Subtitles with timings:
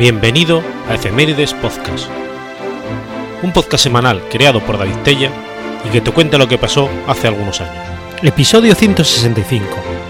[0.00, 2.08] Bienvenido a Efemérides Podcast,
[3.42, 5.30] un podcast semanal creado por David Tella
[5.86, 7.84] y que te cuenta lo que pasó hace algunos años.
[8.22, 9.66] Episodio 165,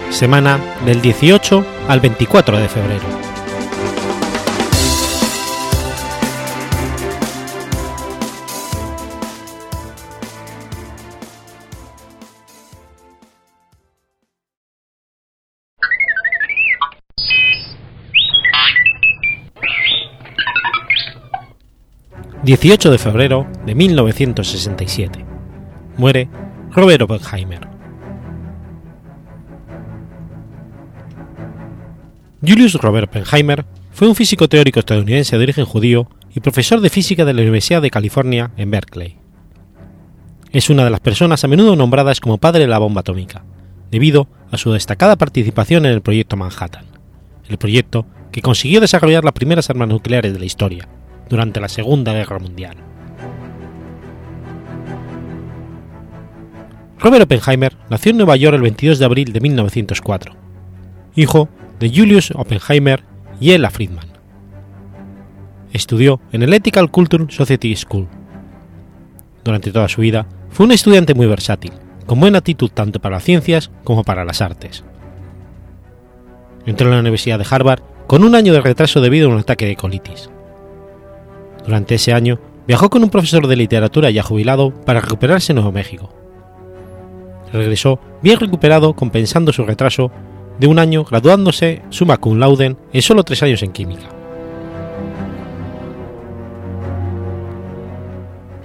[0.09, 3.30] semana del 18 al 24 de febrero.
[22.57, 25.25] 18 de febrero de 1967.
[25.95, 26.27] Muere
[26.71, 27.65] Robert Oppenheimer.
[32.45, 37.23] Julius Robert Oppenheimer fue un físico teórico estadounidense de origen judío y profesor de física
[37.23, 39.15] de la Universidad de California en Berkeley.
[40.51, 43.45] Es una de las personas a menudo nombradas como padre de la bomba atómica,
[43.91, 46.83] debido a su destacada participación en el proyecto Manhattan,
[47.47, 50.89] el proyecto que consiguió desarrollar las primeras armas nucleares de la historia,
[51.31, 52.75] durante la Segunda Guerra Mundial.
[56.99, 60.35] Robert Oppenheimer nació en Nueva York el 22 de abril de 1904,
[61.15, 63.05] hijo de Julius Oppenheimer
[63.39, 64.07] y Ella Friedman.
[65.71, 68.09] Estudió en el Ethical Culture Society School.
[69.45, 71.71] Durante toda su vida fue un estudiante muy versátil,
[72.05, 74.83] con buena actitud tanto para las ciencias como para las artes.
[76.65, 79.65] Entró en la Universidad de Harvard con un año de retraso debido a un ataque
[79.65, 80.29] de colitis.
[81.65, 85.71] Durante ese año viajó con un profesor de literatura ya jubilado para recuperarse en Nuevo
[85.71, 86.09] México.
[87.51, 90.11] Regresó bien recuperado compensando su retraso
[90.59, 94.09] de un año graduándose summa cum laude en solo tres años en química.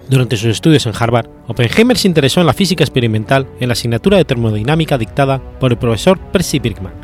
[0.09, 4.17] Durante sus estudios en Harvard, Oppenheimer se interesó en la física experimental en la asignatura
[4.17, 6.95] de termodinámica dictada por el profesor Percy Birkman,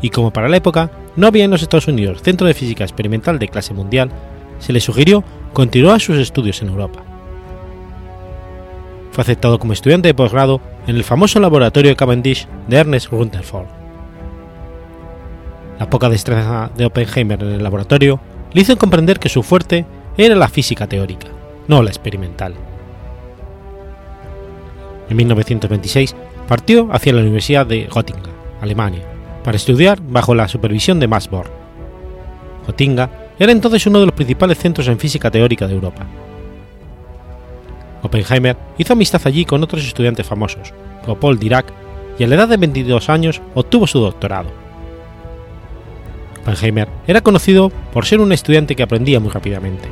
[0.00, 3.40] y como para la época no había en los Estados Unidos centro de física experimental
[3.40, 4.10] de clase mundial,
[4.64, 7.02] se le sugirió continuar sus estudios en Europa.
[9.12, 13.66] Fue aceptado como estudiante de posgrado en el famoso laboratorio de Cavendish de Ernest Rutherford.
[15.78, 18.20] La poca destreza de Oppenheimer en el laboratorio
[18.54, 19.84] le hizo comprender que su fuerte
[20.16, 21.26] era la física teórica,
[21.68, 22.54] no la experimental.
[25.10, 26.16] En 1926
[26.48, 28.32] partió hacia la Universidad de Göttingen,
[28.62, 29.04] Alemania,
[29.44, 31.50] para estudiar bajo la supervisión de Max Born.
[32.66, 36.06] Göttingen era entonces uno de los principales centros en física teórica de Europa.
[38.02, 40.72] Oppenheimer hizo amistad allí con otros estudiantes famosos,
[41.04, 41.66] como Paul Dirac,
[42.18, 44.50] y a la edad de 22 años obtuvo su doctorado.
[46.42, 49.88] Oppenheimer era conocido por ser un estudiante que aprendía muy rápidamente.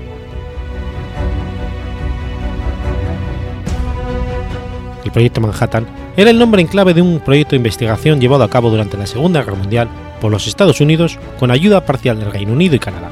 [5.05, 5.87] El proyecto Manhattan
[6.17, 9.07] era el nombre en clave de un proyecto de investigación llevado a cabo durante la
[9.07, 9.89] Segunda Guerra Mundial
[10.21, 13.11] por los Estados Unidos con ayuda parcial del Reino Unido y Canadá.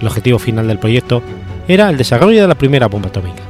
[0.00, 1.22] El objetivo final del proyecto
[1.68, 3.42] era el desarrollo de la primera bomba atómica.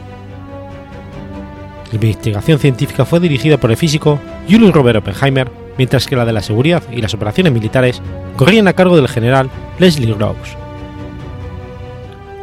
[1.91, 4.19] La investigación científica fue dirigida por el físico
[4.49, 8.03] Julius Robert Oppenheimer, mientras que la de la seguridad y las operaciones militares
[8.37, 10.57] corrían a cargo del general Leslie Groves.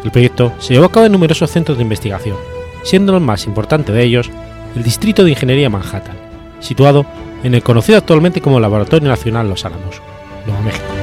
[0.04, 2.38] El proyecto se llevó a cabo en numerosos centros de investigación,
[2.84, 4.30] siendo el más importante de ellos
[4.76, 6.16] el Distrito de Ingeniería Manhattan,
[6.60, 7.06] situado
[7.44, 10.02] en el conocido actualmente como Laboratorio Nacional Los Álamos,
[10.46, 11.01] Nuevo México.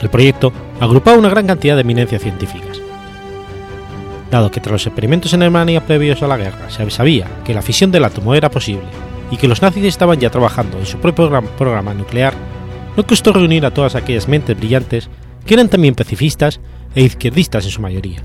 [0.00, 2.80] El proyecto agrupaba una gran cantidad de eminencias científicas.
[4.30, 7.62] Dado que tras los experimentos en Alemania previos a la guerra se sabía que la
[7.62, 8.84] fisión del átomo era posible
[9.30, 12.34] y que los nazis estaban ya trabajando en su propio programa nuclear,
[12.96, 15.08] no costó reunir a todas aquellas mentes brillantes
[15.44, 16.60] que eran también pacifistas
[16.94, 18.22] e izquierdistas en su mayoría.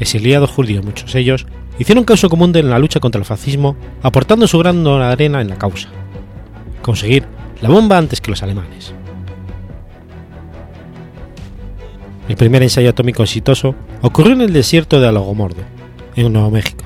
[0.00, 1.46] Exiliados judíos, muchos de ellos,
[1.78, 5.56] hicieron causa común en la lucha contra el fascismo, aportando su gran arena en la
[5.56, 5.88] causa.
[6.82, 7.24] Conseguir
[7.60, 8.94] la bomba antes que los alemanes.
[12.28, 15.62] El primer ensayo atómico exitoso ocurrió en el desierto de Alagomordo,
[16.14, 16.84] en Nuevo México.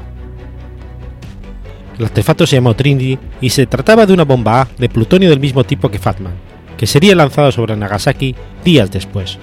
[1.99, 5.41] El artefacto se llamó Trinity y se trataba de una bomba A de plutonio del
[5.41, 6.33] mismo tipo que Fatman,
[6.77, 9.39] que sería lanzado sobre Nagasaki días después.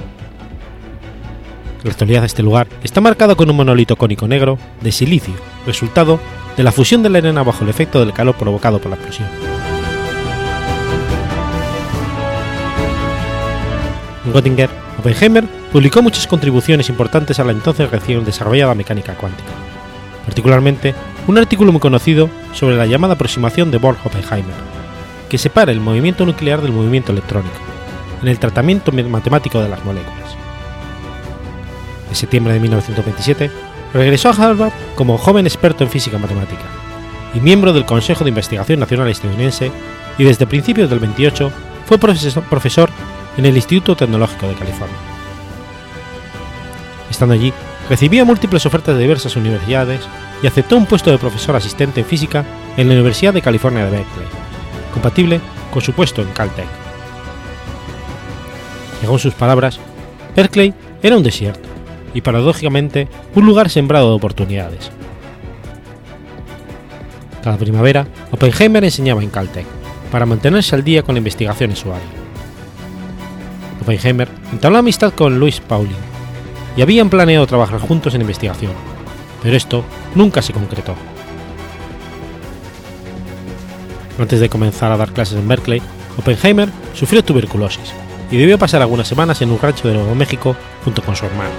[1.84, 5.34] La actualidad de este lugar está marcado con un monolito cónico negro de silicio,
[5.66, 6.20] resultado
[6.56, 9.28] de la fusión de la arena bajo el efecto del calor provocado por la explosión.
[14.26, 19.50] En publicó muchas contribuciones importantes a la entonces recién desarrollada mecánica cuántica,
[20.26, 20.96] particularmente
[21.28, 24.56] un artículo muy conocido sobre la llamada aproximación de Born-Oppenheimer,
[25.30, 27.56] que separa el movimiento nuclear del movimiento electrónico,
[28.22, 30.36] en el tratamiento matemático de las moléculas.
[32.10, 33.52] En septiembre de 1927,
[33.94, 36.64] regresó a Harvard como joven experto en física matemática
[37.36, 39.72] y miembro del Consejo de Investigación Nacional estadounidense
[40.18, 41.52] y desde principios del 28
[41.86, 42.90] fue profesor
[43.38, 45.09] en el Instituto Tecnológico de California.
[47.20, 47.52] Estando allí,
[47.90, 50.00] recibía múltiples ofertas de diversas universidades
[50.42, 52.46] y aceptó un puesto de profesor asistente en física
[52.78, 54.28] en la Universidad de California de Berkeley,
[54.94, 56.70] compatible con su puesto en Caltech.
[59.02, 59.82] Según sus palabras,
[60.34, 60.74] Berkeley
[61.04, 61.68] era un desierto
[62.14, 64.90] y paradójicamente un lugar sembrado de oportunidades.
[67.44, 69.68] Cada primavera, Oppenheimer enseñaba en Caltech
[70.10, 72.08] para mantenerse al día con la investigación en su área.
[73.82, 76.09] Oppenheimer entabló amistad con Louis Pauling
[76.76, 78.74] y habían planeado trabajar juntos en investigación,
[79.42, 79.84] pero esto
[80.16, 80.96] nunca se concretó.
[84.20, 85.82] Antes de comenzar a dar clases en Berkeley,
[86.18, 87.94] Oppenheimer sufrió tuberculosis
[88.30, 91.52] y debió pasar algunas semanas en un rancho de Nuevo México junto con su hermano.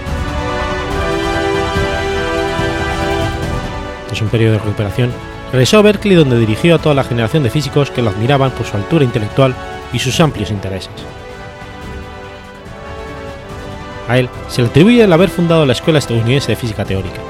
[4.06, 5.10] Tras un periodo de recuperación,
[5.52, 8.66] regresó a Berkeley donde dirigió a toda la generación de físicos que lo admiraban por
[8.66, 9.54] su altura intelectual
[9.92, 10.90] y sus amplios intereses.
[14.10, 17.20] A él se le atribuye el haber fundado la Escuela Estadounidense de Física Teórica.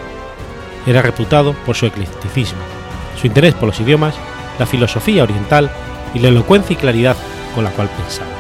[0.86, 2.62] Era reputado por su eclecticismo,
[3.20, 4.14] su interés por los idiomas,
[4.58, 5.70] la filosofía oriental
[6.14, 7.18] y la elocuencia y claridad
[7.54, 8.30] con la cual pensaba.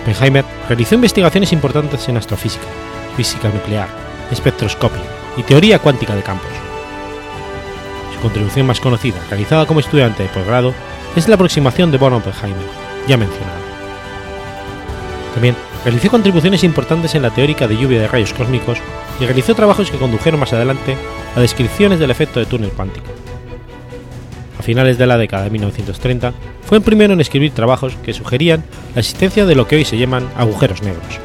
[0.00, 2.64] Oppenheimer realizó investigaciones importantes en astrofísica,
[3.14, 3.88] física nuclear,
[4.30, 5.02] espectroscopia
[5.36, 6.48] y teoría cuántica de campos.
[8.14, 10.72] Su contribución más conocida, realizada como estudiante de posgrado,
[11.16, 12.66] es la aproximación de Born-Oppenheimer,
[13.06, 13.67] ya mencionada.
[15.38, 15.54] También
[15.84, 18.78] realizó contribuciones importantes en la teórica de lluvia de rayos cósmicos
[19.20, 20.96] y realizó trabajos que condujeron más adelante
[21.36, 23.06] a descripciones del efecto de túnel cuántico.
[24.58, 26.32] A finales de la década de 1930,
[26.66, 28.64] fue el primero en escribir trabajos que sugerían
[28.96, 31.20] la existencia de lo que hoy se llaman agujeros negros.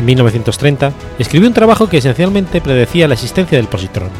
[0.00, 4.10] En 1930, escribió un trabajo que esencialmente predecía la existencia del positrón,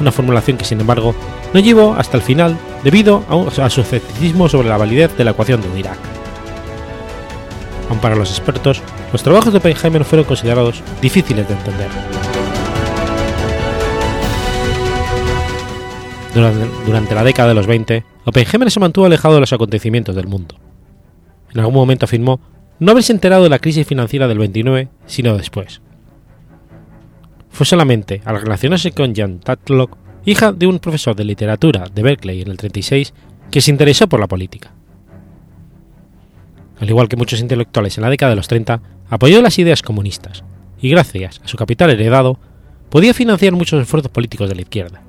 [0.00, 1.14] una formulación que sin embargo
[1.52, 5.60] no llevó hasta el final debido a, su escepticismo sobre la validez de la ecuación
[5.60, 6.25] de Dirac.
[7.88, 11.88] Aun para los expertos, los trabajos de Oppenheimer fueron considerados difíciles de entender.
[16.84, 20.56] Durante, la década de los 20, Oppenheimer se mantuvo alejado de los acontecimientos del mundo.
[21.54, 22.40] En algún momento afirmó
[22.78, 25.80] no haberse enterado de la crisis financiera del 29, sino después.
[27.48, 29.96] Fue solamente al relacionarse con Jan Tatlock,
[30.26, 33.14] hija de un profesor de literatura de Berkeley en el 36,
[33.50, 34.75] que se interesó por la política.
[36.80, 40.44] Al igual que muchos intelectuales en la década de los 30, apoyó las ideas comunistas
[40.80, 42.38] y gracias a su capital heredado
[42.90, 45.02] podía financiar muchos esfuerzos políticos de la izquierda.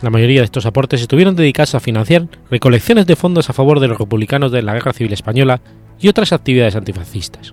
[0.00, 3.88] La mayoría de estos aportes estuvieron dedicados a financiar recolecciones de fondos a favor de
[3.88, 5.60] los republicanos de la Guerra Civil Española
[6.00, 7.52] y otras actividades antifascistas.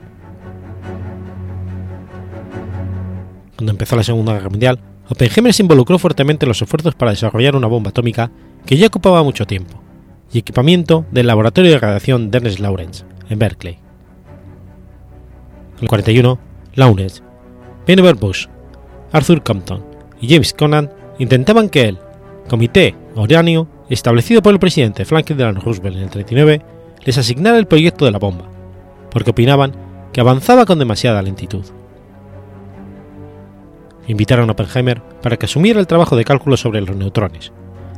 [3.57, 4.79] Cuando empezó la Segunda Guerra Mundial,
[5.09, 8.31] Oppenheimer se involucró fuertemente en los esfuerzos para desarrollar una bomba atómica
[8.65, 9.81] que ya ocupaba mucho tiempo,
[10.31, 13.79] y equipamiento del laboratorio de radiación de Ernest Lawrence, en Berkeley.
[15.77, 16.39] En el 41,
[16.75, 17.21] Lawrence,
[17.87, 18.47] Vannevar Bush,
[19.11, 19.83] Arthur Compton
[20.19, 21.99] y James Conant intentaban que el
[22.49, 26.61] Comité Uranio, establecido por el presidente Franklin Delano Roosevelt en el 39,
[27.03, 28.45] les asignara el proyecto de la bomba,
[29.11, 29.73] porque opinaban
[30.11, 31.65] que avanzaba con demasiada lentitud.
[34.07, 37.51] Invitaron a Oppenheimer para que asumiera el trabajo de cálculo sobre los neutrones,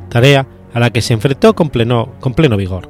[0.09, 2.89] tarea a la que se enfrentó con pleno, con pleno vigor,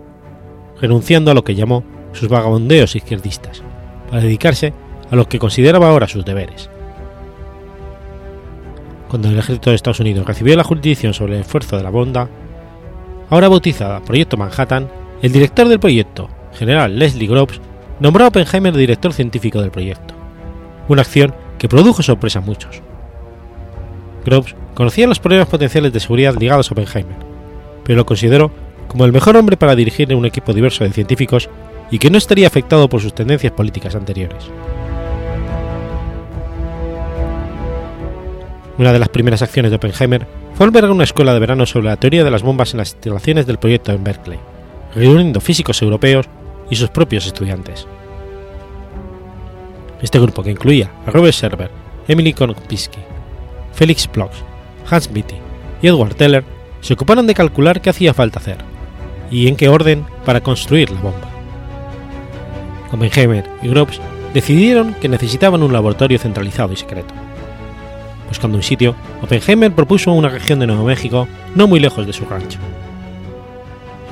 [0.82, 1.84] renunciando a lo que llamó
[2.14, 3.62] sus vagabundeos izquierdistas,
[4.10, 4.74] para dedicarse
[5.12, 6.70] a lo que consideraba ahora sus deberes.
[9.08, 12.30] Cuando el ejército de Estados Unidos recibió la jurisdicción sobre el esfuerzo de la bomba,
[13.30, 14.88] ahora bautizada Proyecto Manhattan,
[15.22, 17.60] el director del proyecto, general Leslie Groves,
[18.00, 20.14] nombró a Oppenheimer director científico del proyecto,
[20.88, 22.82] una acción que produjo sorpresa a muchos.
[24.26, 27.29] Groves conocía los problemas potenciales de seguridad ligados a Oppenheimer,
[27.90, 28.52] pero lo consideró
[28.88, 31.50] como el mejor hombre para dirigir un equipo diverso de científicos
[31.90, 34.44] y que no estaría afectado por sus tendencias políticas anteriores.
[38.78, 41.98] Una de las primeras acciones de Oppenheimer fue albergar una escuela de verano sobre la
[41.98, 44.38] teoría de las bombas en las instalaciones del proyecto en Berkeley
[44.94, 46.28] reuniendo físicos europeos
[46.70, 47.88] y sus propios estudiantes.
[50.00, 51.72] Este grupo, que incluía a Robert Server,
[52.08, 53.00] Emily Konopsky,
[53.74, 54.30] Felix Bloch,
[54.92, 55.38] Hans Beatty
[55.82, 58.58] y Edward Teller, se ocuparon de calcular qué hacía falta hacer
[59.32, 61.30] y en qué orden para construir la bomba.
[62.92, 64.02] Oppenheimer y Groves
[64.34, 67.14] decidieron que necesitaban un laboratorio centralizado y secreto.
[68.28, 72.26] Buscando un sitio, Oppenheimer propuso una región de Nuevo México no muy lejos de su
[72.26, 72.60] rancho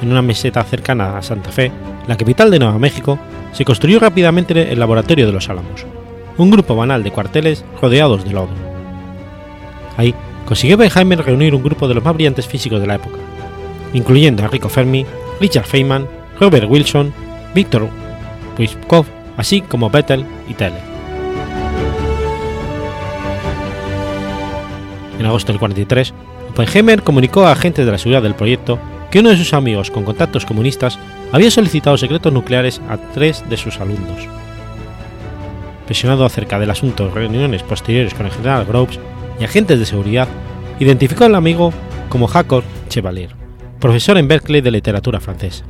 [0.02, 1.72] en una meseta cercana a Santa Fe,
[2.08, 3.20] la capital de Nueva México,
[3.52, 5.86] se construyó rápidamente el Laboratorio de los Álamos,
[6.38, 8.50] un grupo banal de cuarteles rodeados de lodo.
[9.98, 10.14] Ahí
[10.48, 13.18] consiguió Benheimer reunir un grupo de los más brillantes físicos de la época,
[13.94, 15.06] incluyendo a Enrico Fermi,
[15.42, 16.08] Richard Feynman,
[16.40, 17.14] Robert Wilson,
[17.54, 17.90] Victor
[18.56, 20.82] Puiskov, así como Bettel y Teller.
[25.20, 26.14] En agosto del 43,
[26.52, 28.80] Oppenheimer comunicó a agentes de la seguridad del proyecto
[29.12, 30.98] que uno de sus amigos con contactos comunistas
[31.34, 34.28] había solicitado secretos nucleares a tres de sus alumnos.
[35.86, 39.00] Presionado acerca del asunto en reuniones posteriores con el general Groves
[39.40, 40.28] y agentes de seguridad,
[40.80, 41.74] identificó al amigo
[42.10, 43.30] como Jacob Chevalier,
[43.80, 45.66] profesor en Berkeley de literatura francesa.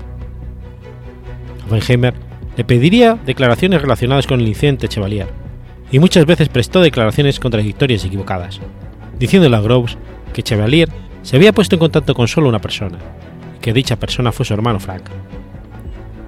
[1.65, 2.13] Oppenheimer
[2.55, 5.27] le pediría declaraciones relacionadas con el incidente Chevalier,
[5.91, 8.59] y muchas veces prestó declaraciones contradictorias y equivocadas,
[9.19, 9.97] diciéndole a Groves
[10.33, 10.89] que Chevalier
[11.21, 12.97] se había puesto en contacto con solo una persona,
[13.57, 15.03] y que dicha persona fue su hermano Frank.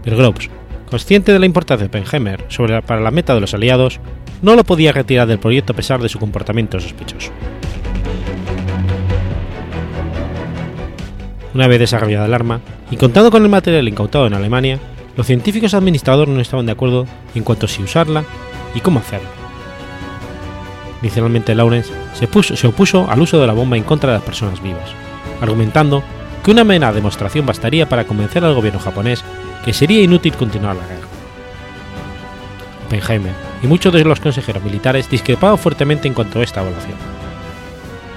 [0.04, 0.50] Pero Groves,
[0.90, 4.00] consciente de la importancia de Oppenheimer sobre para la meta de los aliados,
[4.42, 7.32] no lo podía retirar del proyecto a pesar de su comportamiento sospechoso.
[11.54, 14.80] Una vez desarrollada el arma y contando con el material incautado en Alemania,
[15.18, 17.06] los científicos administradores no estaban de acuerdo
[17.36, 18.24] en cuanto a si usarla
[18.76, 19.28] y cómo hacerlo.
[21.02, 24.62] Inicialmente Lawrence se, se, opuso al uso de la bomba en contra de las personas
[24.62, 24.92] vivas,
[25.42, 26.04] argumentando
[26.44, 29.24] que una mera demostración bastaría para convencer al gobierno japonés
[29.66, 31.08] que sería inútil continuar la guerra.
[32.86, 36.98] Oppenheimer y muchos de los consejeros militares discrepaban fuertemente en cuanto a esta evaluación.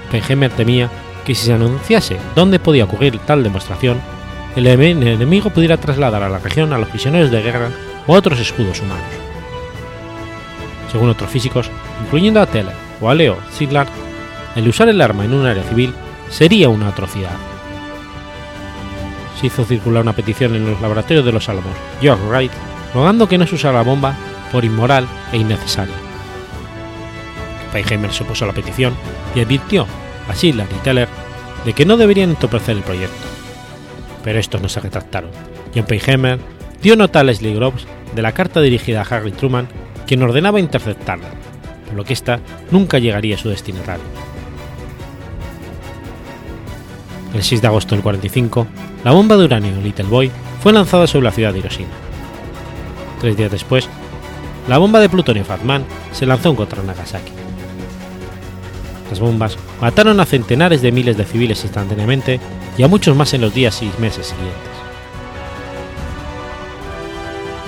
[0.07, 0.89] Oppenheimer temía
[1.25, 3.99] que si se anunciase dónde podía ocurrir tal demostración,
[4.55, 7.69] el enemigo pudiera trasladar a la región a los prisioneros de guerra
[8.05, 9.07] o otros escudos humanos.
[10.91, 11.71] Según otros físicos,
[12.03, 13.87] incluyendo a Teller o a Leo Szilard,
[14.55, 15.93] el usar el arma en un área civil
[16.29, 17.35] sería una atrocidad.
[19.39, 22.51] Se hizo circular una petición en los laboratorios de los Álamos, George Wright,
[22.93, 24.15] rogando que no se usara la bomba
[24.53, 25.37] por inmoral e
[28.13, 28.93] se opuso a la petición
[29.35, 29.87] y advirtió
[30.29, 31.09] a Schindler y Teller
[31.65, 33.25] de que no deberían entorpecer el proyecto.
[34.23, 35.31] Pero estos no se retractaron,
[35.73, 36.39] y Oppenheimer
[36.81, 39.67] dio nota a Leslie Groves de la carta dirigida a Harry Truman,
[40.05, 41.29] quien ordenaba interceptarla,
[41.87, 44.05] por lo que ésta nunca llegaría a su destinatario.
[47.33, 48.67] El 6 de agosto del 45,
[49.03, 50.31] la bomba de uranio Little Boy
[50.61, 51.89] fue lanzada sobre la ciudad de Hiroshima.
[53.19, 53.89] Tres días después,
[54.67, 57.31] la bomba de plutonio Fatman se lanzó contra Nagasaki.
[59.09, 62.39] Las bombas mataron a centenares de miles de civiles instantáneamente
[62.77, 64.73] y a muchos más en los días y meses siguientes.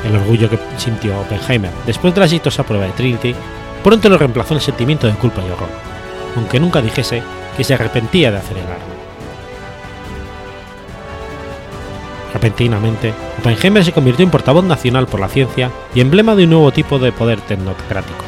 [0.06, 3.36] El orgullo que sintió Oppenheimer después de la exitosa prueba de Trinity
[3.84, 5.70] pronto lo reemplazó en el sentimiento de culpa y horror,
[6.36, 7.22] aunque nunca dijese
[7.58, 8.95] que se arrepentía de hacer el arma.
[12.46, 16.72] Repentinamente, Oppenheimer se convirtió en portavoz nacional por la ciencia y emblema de un nuevo
[16.72, 18.24] tipo de poder tecnocrático.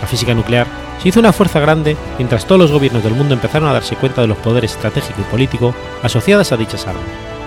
[0.00, 0.66] La física nuclear
[1.00, 4.22] se hizo una fuerza grande mientras todos los gobiernos del mundo empezaron a darse cuenta
[4.22, 7.04] de los poderes estratégico y político asociados a dichas armas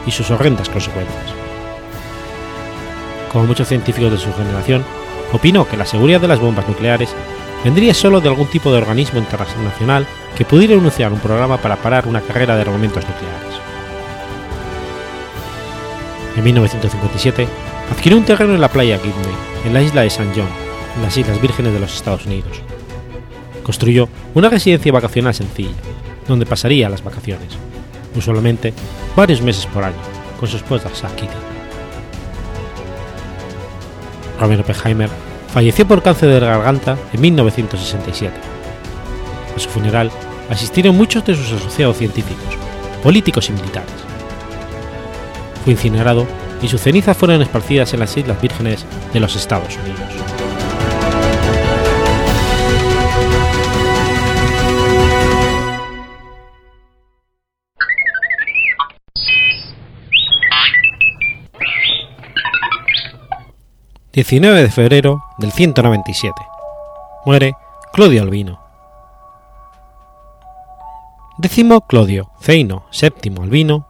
[0.08, 1.26] y sus horrendas consecuencias.
[3.30, 4.86] Como muchos científicos de su generación,
[5.34, 7.14] opinó que la seguridad de las bombas nucleares
[7.66, 10.08] vendría solo de algún tipo de organismo internacional
[10.38, 13.63] que pudiera anunciar un programa para parar una carrera de armamentos nucleares.
[16.36, 17.48] En 1957,
[17.92, 19.36] adquirió un terreno en la playa Gidney,
[19.66, 20.48] en la isla de San John,
[20.96, 22.62] en las Islas Vírgenes de los Estados Unidos.
[23.62, 25.76] Construyó una residencia vacacional sencilla,
[26.28, 27.50] donde pasaría las vacaciones,
[28.16, 28.74] usualmente
[29.16, 29.96] varios meses por año,
[30.40, 31.34] con su esposa Kitty.
[34.40, 35.10] Robert Oppenheimer
[35.54, 38.36] falleció por cáncer de garganta en 1967.
[39.56, 40.12] A su funeral
[40.50, 42.58] asistieron muchos de sus asociados científicos,
[43.04, 44.13] políticos y militares.
[45.64, 46.28] Fue incinerado
[46.62, 50.24] y sus cenizas fueron esparcidas en las Islas Vírgenes de los Estados Unidos.
[64.14, 66.40] 19 de febrero del 197.
[67.26, 67.56] Muere
[67.94, 68.62] Clodio Albino.
[71.40, 73.88] Décimo Clodio Ceino VII Albino,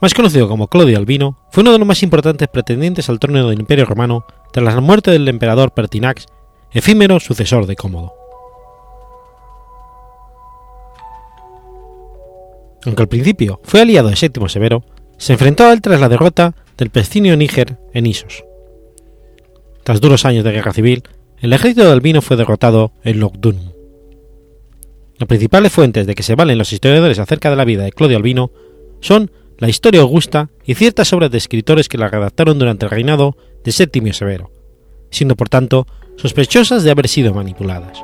[0.00, 3.60] más conocido como Clodio Albino, fue uno de los más importantes pretendientes al trono del
[3.60, 6.26] Imperio Romano tras la muerte del emperador Pertinax,
[6.72, 8.12] efímero sucesor de Cómodo.
[12.86, 14.82] Aunque al principio fue aliado de Séptimo Severo,
[15.18, 18.42] se enfrentó a él tras la derrota del Pescinio Níger en Isos.
[19.84, 21.02] Tras duros años de guerra civil,
[21.40, 23.72] el ejército de Albino fue derrotado en Locdunum.
[25.18, 28.16] Las principales fuentes de que se valen los historiadores acerca de la vida de Clodio
[28.16, 28.50] Albino
[29.00, 33.36] son la Historia Augusta y ciertas obras de escritores que la redactaron durante el reinado
[33.62, 34.50] de Séptimo Severo,
[35.10, 35.86] siendo por tanto
[36.16, 38.02] sospechosas de haber sido manipuladas.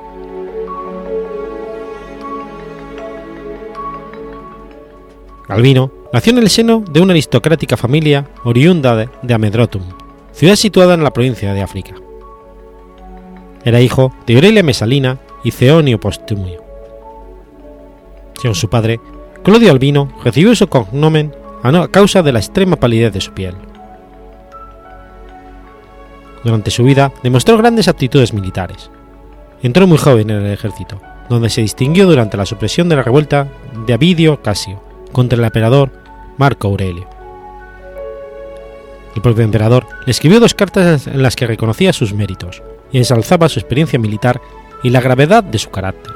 [5.49, 9.83] Albino nació en el seno de una aristocrática familia oriunda de, Amedrotum,
[10.33, 11.95] ciudad situada en la provincia de África.
[13.65, 16.63] Era hijo de Aurelia Mesalina y Ceonio Postumio.
[18.41, 19.01] Según su padre,
[19.43, 21.33] Clodio Albino recibió su cognomen
[21.63, 23.55] a causa de la extrema palidez de su piel.
[26.45, 28.91] Durante su vida demostró grandes aptitudes militares.
[29.63, 33.49] Entró muy joven en el ejército, donde se distinguió durante la supresión de la revuelta
[33.87, 34.81] de Avidio Casio
[35.13, 35.91] contra el emperador
[36.37, 37.09] Marco Aurelio.
[39.17, 43.49] El propio emperador le escribió dos cartas en las que reconocía sus méritos y ensalzaba
[43.49, 44.41] su experiencia militar
[44.83, 46.13] y la gravedad de su carácter.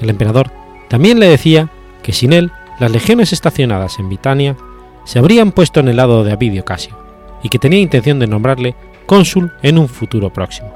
[0.00, 0.50] El emperador
[0.88, 1.70] también le decía
[2.02, 4.56] que sin él las legiones estacionadas en Bitania
[5.04, 6.96] se habrían puesto en el lado de Avidio Casio
[7.42, 8.74] y que tenía intención de nombrarle
[9.06, 10.72] cónsul en un futuro próximo.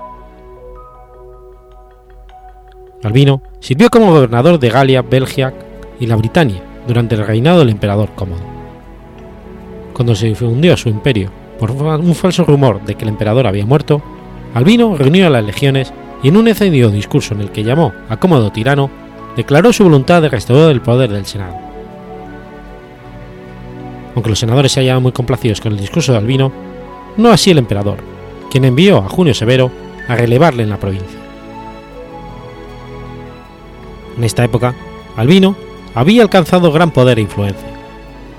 [3.03, 5.55] Albino sirvió como gobernador de Galia, Bélgica
[5.99, 8.43] y la Britania durante el reinado del emperador Cómodo.
[9.93, 14.03] Cuando se difundió su imperio por un falso rumor de que el emperador había muerto,
[14.55, 18.17] Albino reunió a las legiones y en un encendido discurso en el que llamó a
[18.19, 18.91] Cómodo tirano,
[19.37, 21.68] declaró su voluntad de restaurar el poder del Senado.
[24.19, 26.51] Aunque los senadores se hallaban muy complacidos con el discurso de Albino,
[27.17, 27.99] no así el emperador,
[28.51, 29.71] quien envió a Junio Severo
[30.09, 31.21] a relevarle en la provincia.
[34.17, 34.75] En esta época,
[35.15, 35.55] Albino
[35.95, 37.69] había alcanzado gran poder e influencia,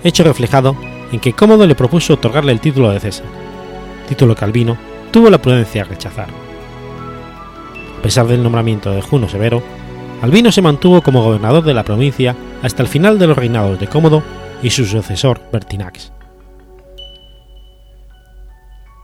[0.04, 0.76] hecho reflejado
[1.14, 3.28] en que Cómodo le propuso otorgarle el título de César,
[4.10, 4.76] título que Albino
[5.12, 6.28] tuvo la prudencia de rechazar.
[7.98, 9.64] A pesar del nombramiento de Juno Severo,
[10.22, 13.88] Albino se mantuvo como gobernador de la provincia hasta el final de los reinados de
[13.88, 14.22] Cómodo
[14.62, 16.12] y su sucesor Pertinax.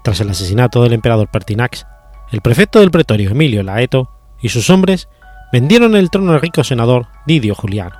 [0.03, 1.86] Tras el asesinato del emperador Pertinax,
[2.32, 4.10] el prefecto del pretorio Emilio Laeto
[4.41, 5.08] y sus hombres
[5.51, 7.95] vendieron el trono al rico senador Didio Juliano.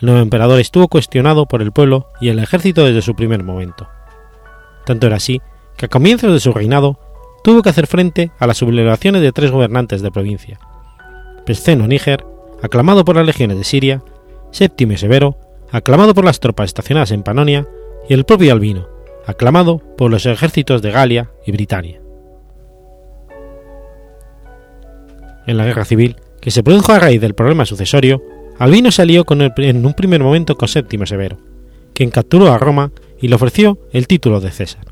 [0.00, 3.88] El nuevo emperador estuvo cuestionado por el pueblo y el ejército desde su primer momento.
[4.84, 5.40] Tanto era así
[5.76, 6.98] que a comienzos de su reinado
[7.42, 10.58] tuvo que hacer frente a las sublevaciones de tres gobernantes de provincia:
[11.46, 12.26] Pesceno Níger,
[12.62, 14.02] aclamado por las legiones de Siria,
[14.50, 15.38] Séptimo Severo,
[15.74, 17.66] aclamado por las tropas estacionadas en Panonia,
[18.08, 18.86] y el propio Albino,
[19.26, 22.00] aclamado por los ejércitos de Galia y Britania.
[25.48, 28.22] En la guerra civil, que se produjo a raíz del problema sucesorio,
[28.56, 31.38] Albino salió con en un primer momento con Séptimo Severo,
[31.92, 34.84] quien capturó a Roma y le ofreció el título de César.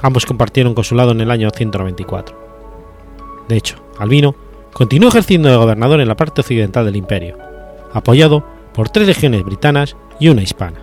[0.00, 2.36] Ambos compartieron consulado en el año 194.
[3.48, 4.34] De hecho, Albino
[4.72, 7.38] continuó ejerciendo de gobernador en la parte occidental del imperio,
[7.92, 10.76] apoyado por tres legiones britanas y una hispana.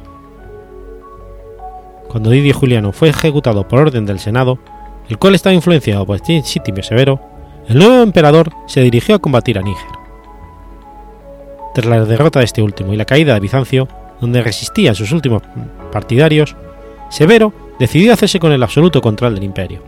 [2.10, 4.58] Cuando Didio Juliano fue ejecutado por orden del Senado,
[5.10, 7.22] el cual estaba influenciado por Sítimo Severo,
[7.68, 9.88] el nuevo emperador se dirigió a combatir a Níger.
[11.76, 13.88] Tras la derrota de este último y la caída de Bizancio,
[14.20, 15.44] donde resistía a sus últimos
[15.92, 16.56] partidarios,
[17.10, 19.84] Severo decidió hacerse con el absoluto control del imperio.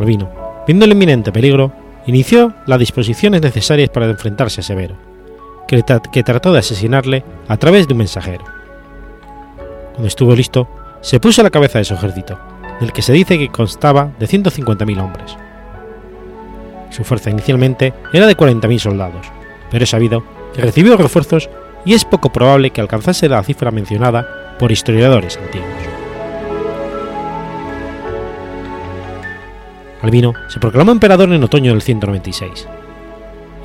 [0.00, 0.28] Albino,
[0.66, 1.72] viendo el inminente peligro,
[2.06, 5.13] inició las disposiciones necesarias para enfrentarse a Severo,
[5.66, 8.44] que, trató de asesinarle a través de un mensajero.
[9.92, 10.68] Cuando estuvo listo,
[11.00, 12.38] se puso a la cabeza de su ejército,
[12.80, 15.36] del que se dice que constaba de 150.000 hombres.
[16.90, 19.26] Su fuerza inicialmente era de 40.000 soldados,
[19.70, 20.24] pero es sabido
[20.54, 21.50] que recibió refuerzos
[21.84, 25.68] y es poco probable que alcanzase la cifra mencionada por historiadores antiguos.
[30.02, 32.68] Albino se proclamó emperador en otoño del 196.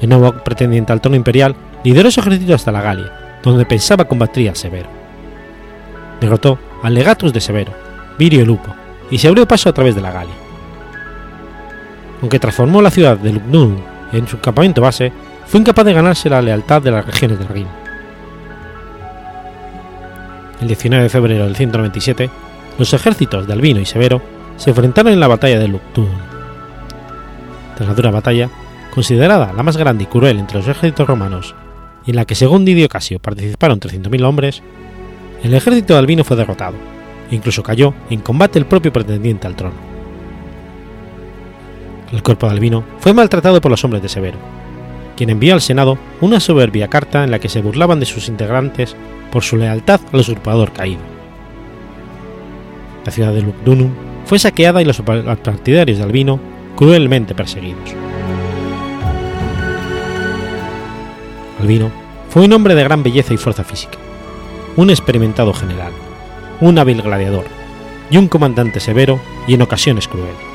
[0.02, 4.50] El nuevo pretendiente al trono imperial lideró su ejército hasta la Galia, donde pensaba combatir
[4.50, 4.90] a Severo.
[6.20, 7.74] Derrotó al legatus de Severo,
[8.18, 8.74] Virio Lupo,
[9.10, 10.34] y se abrió paso a través de la Galia.
[12.22, 13.78] Aunque transformó la ciudad de Lugdunum
[14.12, 15.12] en su campamento base,
[15.46, 17.68] fue incapaz de ganarse la lealtad de las regiones del Rin.
[20.62, 22.30] El 19 de febrero del 197,
[22.78, 24.22] los ejércitos de Albino y Severo
[24.58, 26.20] se enfrentaron en la batalla de Lugdunum.
[27.76, 28.50] Tras la dura batalla,
[28.94, 31.56] considerada la más grande y cruel entre los ejércitos romanos,
[32.10, 34.64] en la que según Didio Casio participaron 300.000 hombres,
[35.44, 36.76] el ejército de Albino fue derrotado,
[37.30, 39.76] e incluso cayó en combate el propio pretendiente al trono.
[42.12, 44.40] El cuerpo de Albino fue maltratado por los hombres de Severo,
[45.16, 48.96] quien envió al Senado una soberbia carta en la que se burlaban de sus integrantes
[49.32, 51.02] por su lealtad al usurpador caído.
[53.06, 53.92] La ciudad de Lugdunum
[54.26, 56.40] fue saqueada y los partidarios de Albino
[56.76, 58.09] cruelmente perseguidos.
[61.60, 61.92] Albino
[62.30, 63.98] fue un hombre de gran belleza y fuerza física,
[64.76, 65.92] un experimentado general,
[66.62, 67.46] un hábil gladiador
[68.10, 70.49] y un comandante severo y en ocasiones cruel.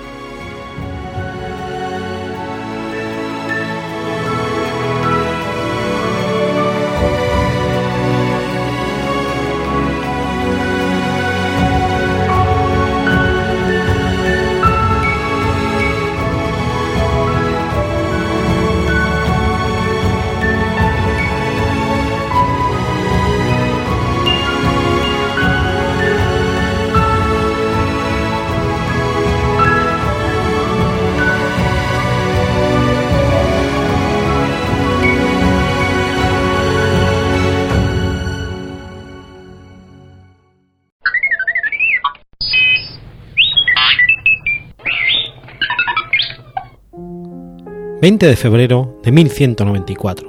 [48.04, 50.28] 20 de febrero de 1194.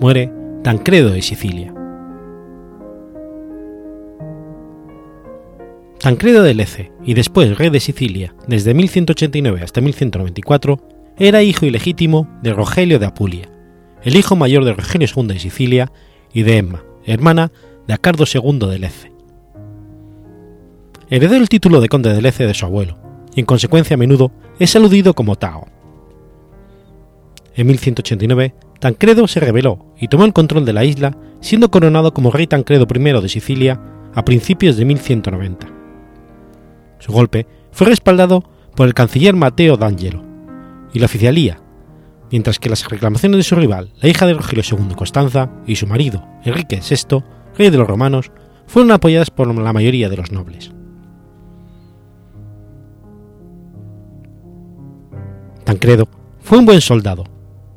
[0.00, 0.32] Muere
[0.64, 1.72] Tancredo de Sicilia.
[6.00, 10.80] Tancredo de Lece y después rey de Sicilia desde 1189 hasta 1194
[11.16, 13.48] era hijo ilegítimo de Rogelio de Apulia,
[14.02, 15.92] el hijo mayor de Rogelio II de Sicilia
[16.32, 17.52] y de Emma, hermana
[17.86, 19.12] de Acardo II de Lece.
[21.08, 22.98] Heredó el título de conde de Lece de su abuelo,
[23.36, 25.68] y en consecuencia a menudo es aludido como Tao.
[27.60, 32.30] En 1189, Tancredo se rebeló y tomó el control de la isla, siendo coronado como
[32.30, 33.78] rey Tancredo I de Sicilia
[34.14, 35.66] a principios de 1190.
[37.00, 38.44] Su golpe fue respaldado
[38.74, 40.24] por el canciller Mateo D'Angelo
[40.94, 41.60] y la oficialía,
[42.30, 45.86] mientras que las reclamaciones de su rival, la hija de Rogelio II Constanza, y su
[45.86, 47.22] marido, Enrique VI,
[47.58, 48.32] rey de los romanos,
[48.66, 50.72] fueron apoyadas por la mayoría de los nobles.
[55.64, 56.08] Tancredo
[56.40, 57.24] fue un buen soldado,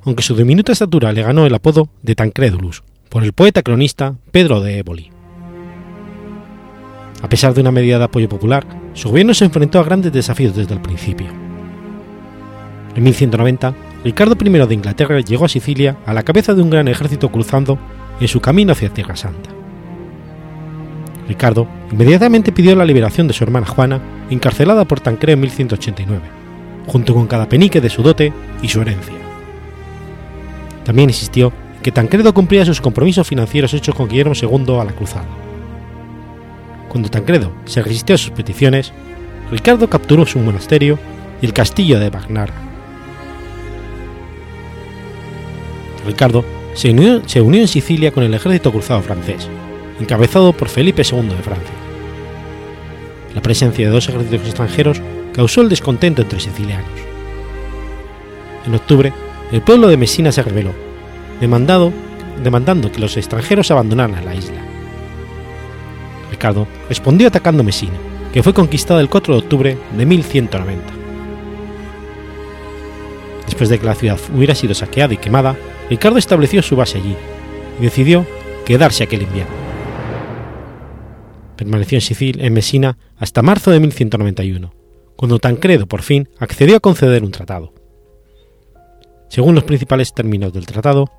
[0.06, 4.62] aunque su diminuta estatura le ganó el apodo de Tancredulus por el poeta cronista Pedro
[4.62, 5.12] de Éboli.
[7.22, 10.56] A pesar de una medida de apoyo popular, su gobierno se enfrentó a grandes desafíos
[10.56, 11.28] desde el principio.
[12.96, 16.88] En 1190, Ricardo I de Inglaterra llegó a Sicilia a la cabeza de un gran
[16.88, 17.80] ejército cruzando
[18.20, 19.50] en su camino hacia Tierra Santa.
[21.28, 26.22] Ricardo inmediatamente pidió la liberación de su hermana Juana, encarcelada por Tancredo en 1189,
[26.88, 29.23] junto con cada penique de su dote y su herencia.
[30.86, 34.94] También insistió en que Tancredo cumplía sus compromisos financieros hechos con Guillermo II a la
[34.94, 35.28] cruzada.
[36.90, 38.94] Cuando Tancredo se resistió a sus peticiones,
[39.52, 41.00] Ricardo capturó su monasterio
[41.42, 42.54] y el castillo de Bagnara.
[46.06, 46.44] Ricardo
[46.74, 49.48] se unió, se unió, en Sicilia con el ejército cruzado francés,
[50.00, 51.76] encabezado por Felipe II de Francia.
[53.34, 55.02] La presencia de dos ejércitos extranjeros
[55.34, 56.90] causó el descontento entre sicilianos.
[58.66, 59.12] En octubre,
[59.52, 60.72] el pueblo de Messina se rebeló,
[61.40, 61.92] demandado,
[62.44, 64.62] demandando que los extranjeros abandonaran la isla.
[66.32, 67.98] Ricardo respondió atacando Messina,
[68.34, 70.84] que fue conquistada el 4 de octubre de 1190.
[73.46, 75.56] Después de que la ciudad hubiera sido saqueada y quemada,
[75.90, 77.16] Ricardo estableció su base allí
[77.80, 78.26] y decidió
[78.66, 79.54] quedarse aquel invierno.
[81.56, 84.74] Permaneció en Sicilia, en Messina, hasta marzo de 1191,
[85.16, 87.74] cuando Tancredo por fin accedió a conceder un tratado.
[89.34, 91.10] Según los principales términos del tratado,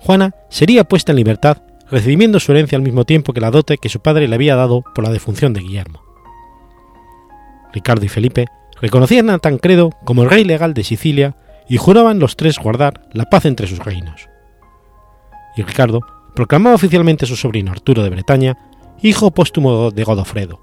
[0.00, 3.88] Juana sería puesta en libertad recibiendo su herencia al mismo tiempo que la dote que
[3.88, 6.02] su padre le había dado por la defunción de Guillermo.
[7.72, 8.46] Ricardo y Felipe
[8.80, 11.36] reconocían a Tancredo como el rey legal de Sicilia
[11.68, 14.28] y juraban los tres guardar la paz entre sus reinos.
[15.56, 16.00] Y Ricardo
[16.34, 18.58] proclamaba oficialmente a su sobrino Arturo de Bretaña,
[19.00, 20.58] hijo póstumo de Godofredo,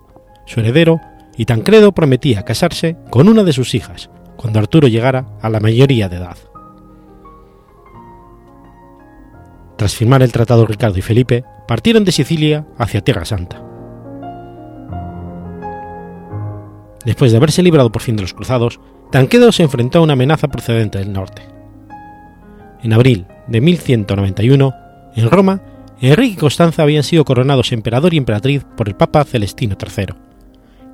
[0.45, 0.99] su heredero,
[1.37, 6.09] y Tancredo prometía casarse con una de sus hijas cuando Arturo llegara a la mayoría
[6.09, 6.37] de edad.
[9.77, 13.61] Tras firmar el tratado Ricardo y Felipe, partieron de Sicilia hacia Tierra Santa.
[17.05, 18.79] Después de haberse librado por fin de los cruzados,
[19.11, 21.41] Tancredo se enfrentó a una amenaza procedente del norte.
[22.81, 24.73] En abril de 1191,
[25.15, 25.61] en Roma,
[26.01, 30.15] Enrique y Constanza habían sido coronados emperador y emperatriz por el Papa Celestino III,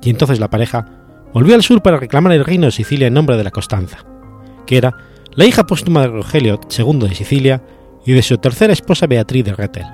[0.02, 0.99] y entonces la pareja
[1.32, 4.04] volvió al sur para reclamar el reino de Sicilia en nombre de la Constanza,
[4.66, 4.96] que era
[5.34, 7.62] la hija póstuma de Rogelio II de Sicilia
[8.04, 9.86] y de su tercera esposa Beatriz de Rethel,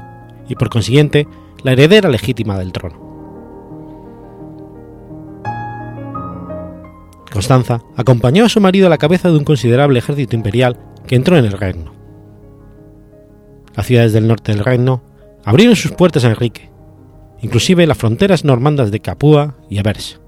[0.48, 1.26] y por consiguiente
[1.62, 3.04] la heredera legítima del trono.
[7.32, 11.36] Constanza acompañó a su marido a la cabeza de un considerable ejército imperial que entró
[11.36, 11.92] en el reino.
[13.76, 15.02] Las ciudades del norte del reino
[15.44, 16.70] abrieron sus puertas a Enrique,
[17.42, 20.18] inclusive las fronteras normandas de Capua y Avers.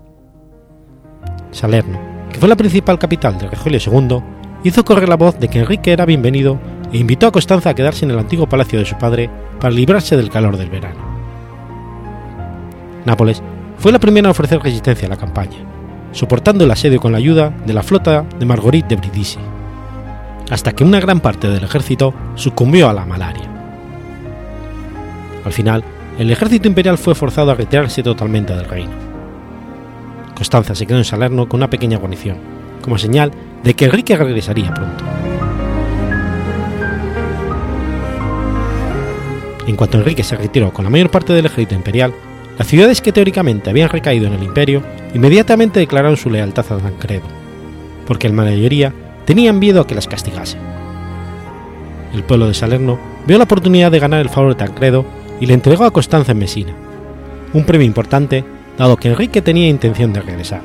[1.51, 1.99] Salerno,
[2.33, 4.23] que fue la principal capital de Rogelio II,
[4.65, 6.59] hizo correr la voz de que Enrique era bienvenido
[6.93, 9.31] e invitó a Constanza a quedarse en el antiguo palacio de su padre
[9.61, 11.01] para librarse del calor del verano.
[13.05, 13.43] Nápoles
[13.79, 15.69] fue la primera a ofrecer resistencia a la campaña
[16.13, 19.39] soportando el asedio con la ayuda de la flota de Marguerite de Brindisi,
[20.51, 23.49] hasta que una gran parte del ejército sucumbió a la malaria.
[25.45, 25.85] Al final,
[26.19, 29.08] el ejército imperial fue forzado a retirarse totalmente del reino.
[30.39, 32.37] Constanza se quedó en Salerno con una pequeña guarnición,
[32.81, 33.33] como señal
[33.65, 35.05] de que Enrique regresaría pronto.
[39.67, 42.15] En cuanto Enrique se retiró con la mayor parte del ejército imperial,
[42.57, 44.81] las ciudades que teóricamente habían recaído en el imperio
[45.13, 47.27] inmediatamente declararon su lealtad a Tancredo,
[48.07, 50.57] porque la mayoría tenían miedo a que las castigase.
[52.15, 52.97] El pueblo de Salerno
[53.27, 55.05] vio la oportunidad de ganar el favor de Tancredo
[55.41, 56.75] y le entregó a Constanza en Mesina,
[57.53, 58.45] un premio importante
[58.79, 60.63] dado que Enrique tenía intención de regresar.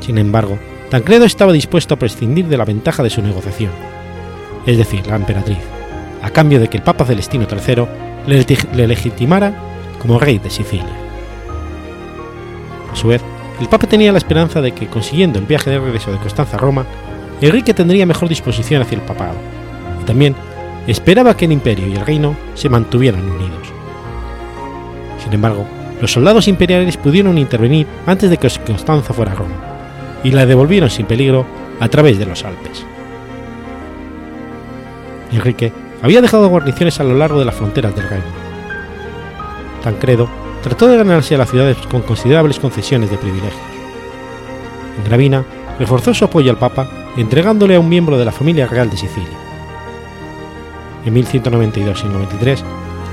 [0.00, 0.58] Sin embargo,
[0.90, 3.70] Tancredo estaba dispuesto a prescindir de la ventaja de su negociación,
[4.66, 5.58] es decir, la emperatriz,
[6.22, 7.84] a cambio de que el Papa Celestino III
[8.26, 9.52] le, le legitimara
[10.00, 10.96] como rey de Sicilia.
[12.90, 13.22] A su vez,
[13.60, 16.60] el Papa tenía la esperanza de que, consiguiendo el viaje de regreso de Constanza a
[16.60, 16.86] Roma,
[17.42, 19.36] Enrique tendría mejor disposición hacia el papado,
[20.00, 20.34] y también
[20.86, 23.68] esperaba que el imperio y el reino se mantuvieran unidos.
[25.22, 25.66] Sin embargo,
[26.00, 29.56] los soldados imperiales pudieron intervenir antes de que Constanza fuera Roma,
[30.22, 31.46] y la devolvieron sin peligro
[31.80, 32.84] a través de los Alpes.
[35.32, 38.24] Enrique había dejado guarniciones a lo largo de las fronteras del reino.
[39.82, 40.28] Tancredo
[40.62, 43.54] trató de ganarse a las ciudades con considerables concesiones de privilegios.
[45.04, 45.44] Gravina
[45.78, 49.28] reforzó su apoyo al Papa entregándole a un miembro de la familia real de Sicilia.
[51.04, 52.64] En 1192 y 93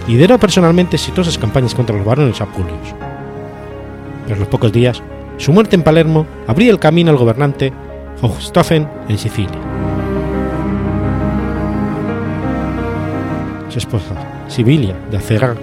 [0.08, 2.94] lideró personalmente exitosas campañas contra los varones apulios.
[4.24, 5.02] Pero en los pocos días,
[5.38, 7.74] su muerte en Palermo abría el camino al gobernante
[8.22, 9.60] Hochstaufen en Sicilia.
[13.70, 14.15] Su esposa,
[14.48, 15.56] Sibilia de Acerra,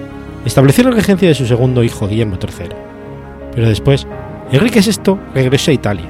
[0.44, 2.68] estableció la regencia de su segundo hijo Guillermo III.
[3.54, 4.06] Pero después,
[4.50, 6.06] Enrique VI regresó a Italia,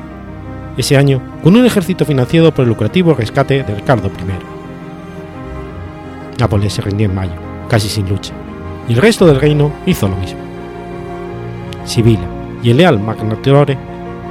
[0.76, 4.12] ese año con un ejército financiado por el lucrativo rescate de Ricardo I.
[6.40, 8.32] Nápoles se rindió en mayo, casi sin lucha,
[8.88, 10.40] y el resto del reino hizo lo mismo.
[11.84, 12.26] Sibila
[12.62, 13.76] y el leal Magnatore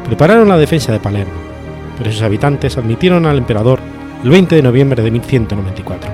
[0.06, 1.34] prepararon la defensa de Palermo,
[1.98, 3.80] pero sus habitantes admitieron al emperador
[4.24, 6.12] el 20 de noviembre de 1194.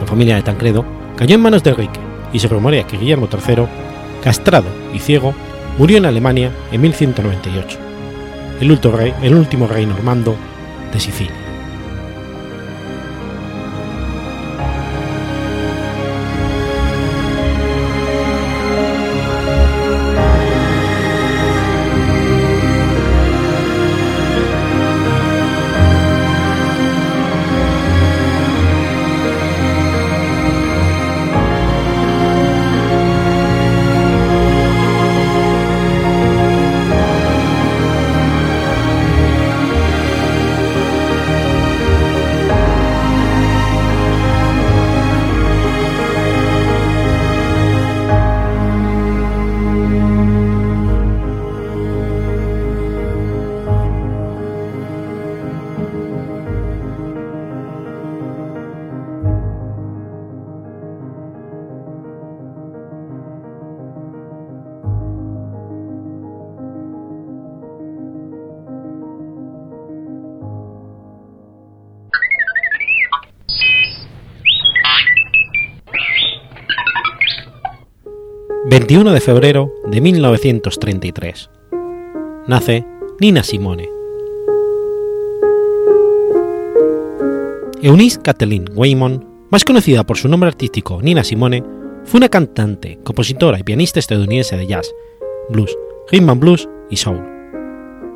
[0.00, 0.84] La familia de Tancredo
[1.16, 2.00] cayó en manos de Enrique
[2.32, 3.64] y se rumorea que Guillermo III,
[4.22, 5.34] castrado y ciego,
[5.78, 7.78] murió en Alemania en 1198,
[8.60, 10.36] el último rey, el último rey normando
[10.92, 11.43] de Sicilia.
[78.66, 81.50] 21 de febrero de 1933.
[82.46, 82.86] Nace
[83.20, 83.90] Nina Simone.
[87.82, 91.62] Eunice Kathleen Waymon, más conocida por su nombre artístico Nina Simone,
[92.04, 94.90] fue una cantante, compositora y pianista estadounidense de jazz,
[95.50, 95.76] blues,
[96.10, 97.22] rhythm and blues y soul.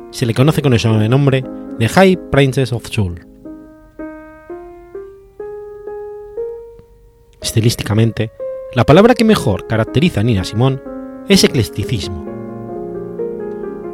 [0.09, 1.43] Se le conoce con el sobrenombre
[1.77, 3.23] de High Princess of Soul.
[7.39, 8.31] Estilísticamente,
[8.73, 10.81] la palabra que mejor caracteriza a Nina Simón
[11.27, 12.25] es eclecticismo.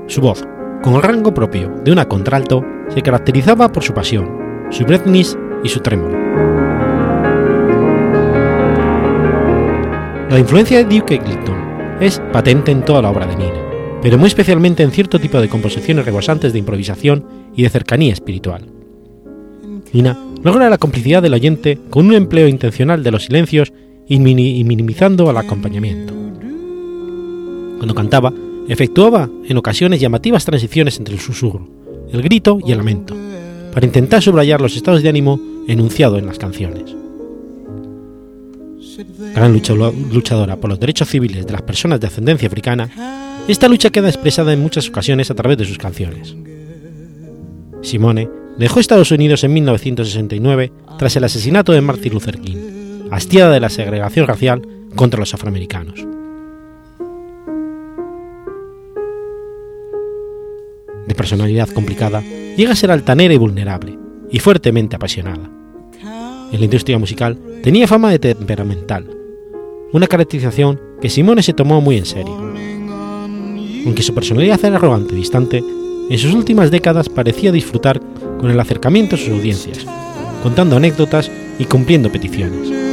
[0.08, 0.44] Su voz,
[0.84, 4.30] con el rango propio de una contralto, se caracterizaba por su pasión,
[4.72, 6.18] su breathness y su trémolo.
[10.30, 14.28] La influencia de Duke Ellington es patente en toda la obra de Nina, pero muy
[14.28, 18.66] especialmente en cierto tipo de composiciones rebosantes de improvisación y de cercanía espiritual.
[19.94, 23.72] Nina logra la complicidad del oyente con un empleo intencional de los silencios
[24.08, 26.14] y, minimizando al acompañamiento.
[27.78, 28.34] Cuando cantaba,
[28.68, 31.68] efectuaba en ocasiones llamativas transiciones entre el susurro,
[32.12, 33.16] el grito y el lamento,
[33.74, 36.96] para intentar subrayar los estados de ánimo enunciados en las canciones.
[39.34, 42.90] Gran luchadora por los derechos civiles de las personas de ascendencia africana,
[43.48, 46.36] esta lucha queda expresada en muchas ocasiones a través de sus canciones.
[47.82, 53.60] Simone dejó Estados Unidos en 1969 tras el asesinato de Martin Luther King hastiada de
[53.60, 54.62] la segregación racial
[54.96, 56.06] contra los afroamericanos.
[61.08, 62.24] De personalidad complicada,
[62.58, 63.98] llega a ser altanera y vulnerable,
[64.32, 65.50] y fuertemente apasionada.
[66.52, 69.08] En la industria musical tenía fama de temperamental,
[69.92, 72.36] una caracterización que Simone se tomó muy en serio.
[73.86, 75.64] Aunque su personalidad era arrogante y distante,
[76.10, 78.02] en sus últimas décadas parecía disfrutar
[78.40, 79.86] con el acercamiento a sus audiencias,
[80.44, 82.85] contando anécdotas y cumpliendo peticiones.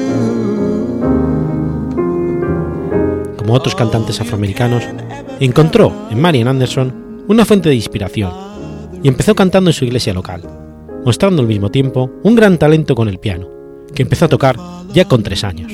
[3.55, 4.83] Otros cantantes afroamericanos,
[5.39, 8.33] encontró en Marian Anderson una fuente de inspiración
[9.03, 10.43] y empezó cantando en su iglesia local,
[11.05, 13.51] mostrando al mismo tiempo un gran talento con el piano,
[13.95, 14.57] que empezó a tocar
[14.95, 15.71] ya con tres años.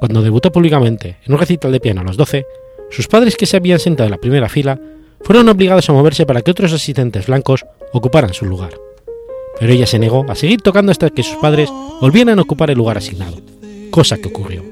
[0.00, 2.44] Cuando debutó públicamente en un recital de piano a los 12,
[2.90, 4.80] sus padres que se habían sentado en la primera fila
[5.20, 8.74] fueron obligados a moverse para que otros asistentes blancos ocuparan su lugar.
[9.60, 12.78] Pero ella se negó a seguir tocando hasta que sus padres volvieran a ocupar el
[12.78, 13.36] lugar asignado,
[13.92, 14.69] cosa que ocurrió.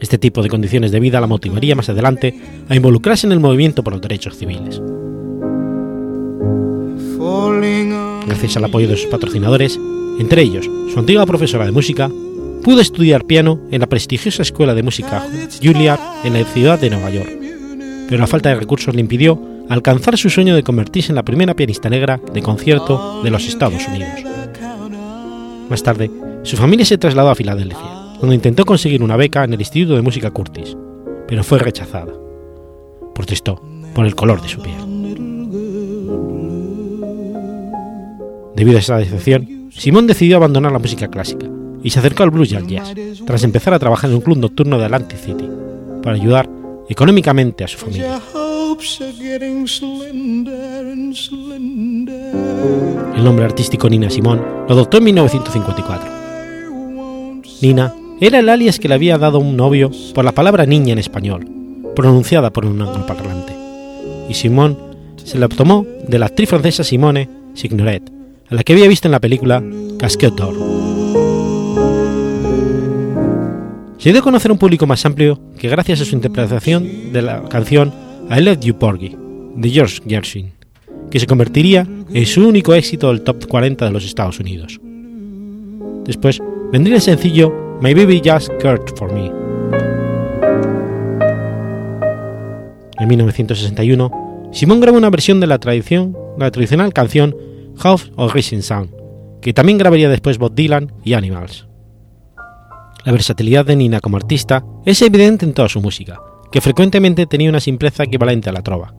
[0.00, 3.82] Este tipo de condiciones de vida la motivaría más adelante a involucrarse en el movimiento
[3.82, 4.80] por los derechos civiles.
[8.26, 9.78] Gracias al apoyo de sus patrocinadores,
[10.18, 12.10] entre ellos su antigua profesora de música,
[12.62, 15.26] pudo estudiar piano en la prestigiosa escuela de música
[15.62, 17.30] Juilliard en la ciudad de Nueva York,
[18.08, 21.54] pero la falta de recursos le impidió alcanzar su sueño de convertirse en la primera
[21.54, 24.10] pianista negra de concierto de los Estados Unidos.
[25.68, 26.10] Más tarde,
[26.42, 30.02] su familia se trasladó a Filadelfia, donde intentó conseguir una beca en el Instituto de
[30.02, 30.76] Música Curtis,
[31.26, 32.12] pero fue rechazada.
[33.14, 33.60] Protestó
[33.94, 34.76] por el color de su piel.
[38.54, 41.46] Debido a esa decepción, Simón decidió abandonar la música clásica
[41.82, 42.94] y se acercó al blues y al jazz,
[43.26, 45.48] tras empezar a trabajar en un club nocturno de Atlantic City,
[46.02, 46.48] para ayudar
[46.88, 48.20] económicamente a su familia.
[53.14, 56.10] El nombre artístico Nina Simón lo adoptó en 1954.
[57.62, 60.98] Nina era el alias que le había dado un novio por la palabra niña en
[60.98, 61.46] español,
[61.94, 63.52] pronunciada por un angloparlante,
[64.28, 64.78] y Simón
[65.22, 68.10] se la tomó de la actriz francesa Simone Signoret,
[68.48, 69.62] a la que había visto en la película
[69.98, 70.54] Casquet d'Or.
[73.98, 77.42] Se dio a conocer un público más amplio que gracias a su interpretación de la
[77.48, 77.92] canción
[78.30, 79.16] I Love You Porgy
[79.56, 80.52] de George Gershwin,
[81.10, 84.80] que se convertiría en su único éxito del top 40 de los Estados Unidos.
[86.04, 86.40] Después
[86.72, 89.26] vendría el sencillo My Baby Just Cared for Me.
[92.98, 97.36] En 1961, Simon grabó una versión de la, tradición, la tradicional canción
[97.76, 98.94] House of Rising Sun,
[99.42, 101.66] que también grabaría después Bob Dylan y Animals.
[103.04, 106.18] La versatilidad de Nina como artista es evidente en toda su música,
[106.50, 108.94] que frecuentemente tenía una simpleza equivalente a la trova.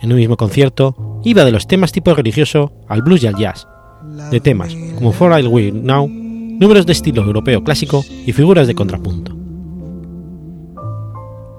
[0.00, 3.66] En un mismo concierto, iba de los temas tipo religioso al blues y al jazz,
[4.30, 6.23] de temas como For I Will Now,
[6.58, 9.32] números de estilo europeo clásico y figuras de contrapunto.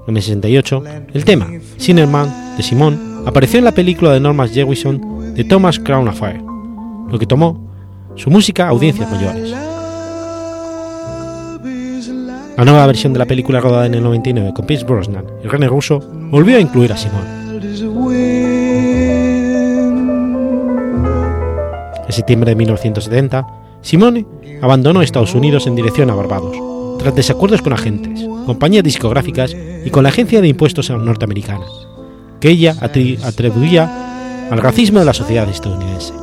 [0.07, 5.33] En el 68, el tema Sinnerman de Simon apareció en la película de Norman Jewison
[5.33, 6.41] de Thomas Crown Affair,
[7.09, 7.69] lo que tomó
[8.15, 9.49] su música a audiencias mayores.
[12.57, 15.67] La nueva versión de la película rodada en el 99 con Pierce Brosnan y René
[15.67, 15.99] Russo
[16.31, 17.45] volvió a incluir a Simon.
[22.07, 24.25] En septiembre de 1970, Simone
[24.63, 26.57] abandonó Estados Unidos en dirección a Barbados,
[26.97, 31.65] tras desacuerdos con agentes, compañías discográficas y con la Agencia de Impuestos norteamericana,
[32.39, 36.13] que ella atribuía al racismo de la sociedad estadounidense.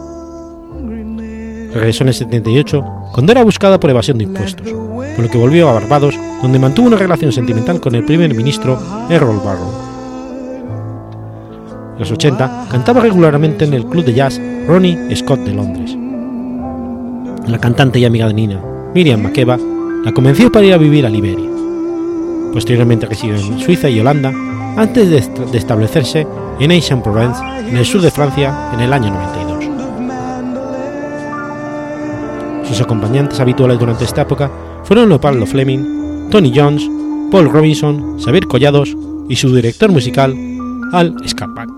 [1.72, 5.68] Regresó en el 78 cuando era buscada por evasión de impuestos, por lo que volvió
[5.68, 8.76] a Barbados, donde mantuvo una relación sentimental con el primer ministro
[9.08, 9.72] Errol Barrow.
[11.92, 15.96] En los 80 cantaba regularmente en el club de jazz Ronnie Scott de Londres.
[17.46, 18.60] La cantante y amiga de Nina,
[18.94, 19.58] Miriam Makeba,
[20.04, 21.50] la convenció para ir a vivir a Liberia.
[22.52, 24.32] Posteriormente residió en Suiza y Holanda
[24.76, 26.26] antes de establecerse
[26.60, 29.52] en Aix-en-Provence, en el sur de Francia, en el año 92.
[32.68, 34.50] Sus acompañantes habituales durante esta época
[34.84, 36.88] fueron Leopoldo Fleming, Tony Jones,
[37.30, 38.96] Paul Robinson, Xavier Collados
[39.28, 40.34] y su director musical,
[40.92, 41.68] Al Scarpack.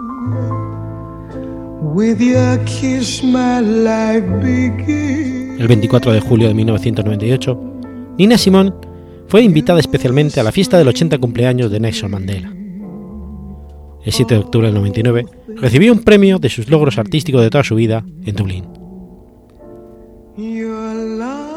[5.59, 7.61] El 24 de julio de 1998,
[8.19, 8.73] Nina Simone
[9.29, 12.53] fue invitada especialmente a la fiesta del 80 cumpleaños de Nelson Mandela.
[14.05, 15.27] El 7 de octubre del 99
[15.57, 18.65] recibió un premio de sus logros artísticos de toda su vida en Dublín.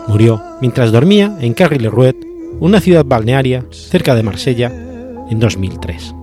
[0.08, 2.16] Murió mientras dormía en Carry-le-Rouet,
[2.60, 4.72] una ciudad balnearia cerca de Marsella,
[5.30, 6.14] en 2003.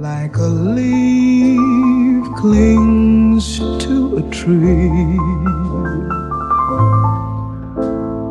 [0.00, 2.26] Like a leaf
[3.38, 5.18] to a tree.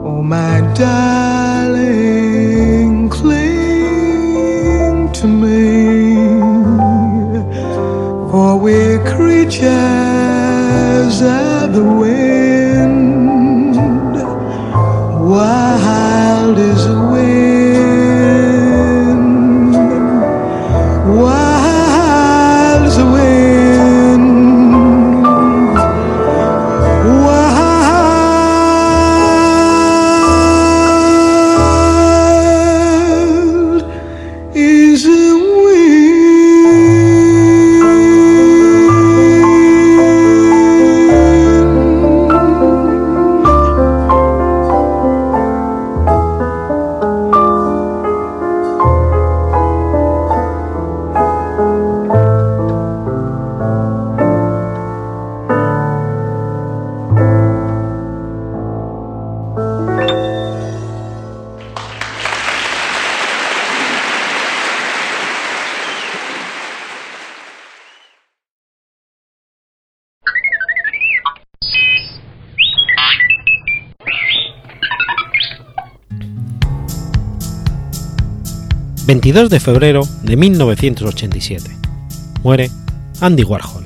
[0.03, 1.77] Oh, my darling,
[3.09, 6.25] cling to me.
[8.31, 9.67] For we're creatures
[11.21, 13.75] of the wind.
[15.29, 17.64] Wild is the wind.
[79.25, 81.71] 22 de febrero de 1987.
[82.43, 82.69] Muere
[83.21, 83.83] Andy Warhol.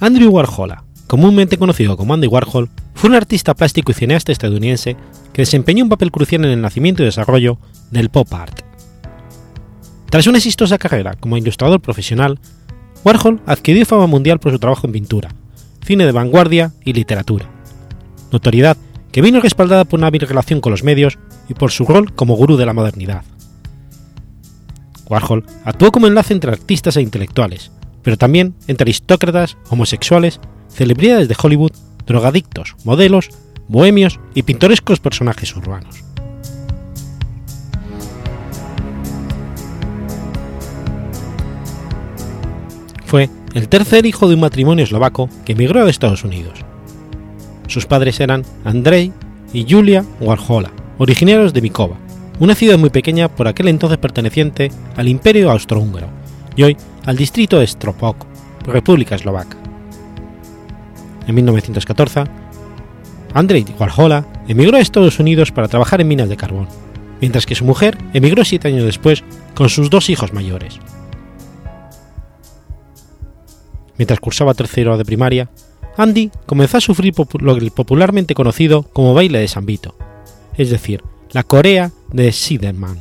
[0.00, 0.76] Andrew Warhol,
[1.06, 4.96] comúnmente conocido como Andy Warhol, fue un artista plástico y cineasta estadounidense
[5.34, 7.58] que desempeñó un papel crucial en el nacimiento y desarrollo
[7.90, 8.62] del pop art.
[10.08, 12.40] Tras una exitosa carrera como ilustrador profesional,
[13.04, 15.28] Warhol adquirió fama mundial por su trabajo en pintura,
[15.84, 17.50] cine de vanguardia y literatura.
[18.32, 18.78] Notoriedad
[19.12, 22.36] que vino respaldada por una hábil relación con los medios y por su rol como
[22.36, 23.24] gurú de la modernidad.
[25.08, 31.36] Warhol actuó como enlace entre artistas e intelectuales, pero también entre aristócratas, homosexuales, celebridades de
[31.40, 31.72] Hollywood,
[32.06, 33.30] drogadictos, modelos,
[33.68, 36.04] bohemios y pintorescos personajes urbanos.
[43.04, 46.60] Fue el tercer hijo de un matrimonio eslovaco que emigró a Estados Unidos.
[47.70, 49.12] Sus padres eran Andrei
[49.52, 51.98] y Julia Warhola, originarios de Mikova,
[52.40, 56.08] una ciudad muy pequeña por aquel entonces perteneciente al Imperio Austrohúngaro
[56.56, 58.26] y hoy al distrito de Stropok,
[58.66, 59.56] República Eslovaca.
[61.28, 62.24] En 1914,
[63.34, 66.66] Andrei Warhola emigró a Estados Unidos para trabajar en minas de carbón,
[67.20, 69.22] mientras que su mujer emigró siete años después
[69.54, 70.80] con sus dos hijos mayores.
[73.96, 75.48] Mientras cursaba tercero de primaria,
[75.96, 79.94] Andy comenzó a sufrir lo popularmente conocido como baile de San Vito,
[80.56, 82.98] es decir, la corea de Siderman.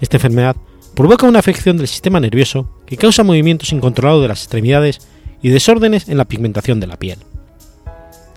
[0.00, 0.56] Esta enfermedad
[0.94, 5.00] provoca una afección del sistema nervioso que causa movimientos incontrolados de las extremidades
[5.42, 7.18] y desórdenes en la pigmentación de la piel.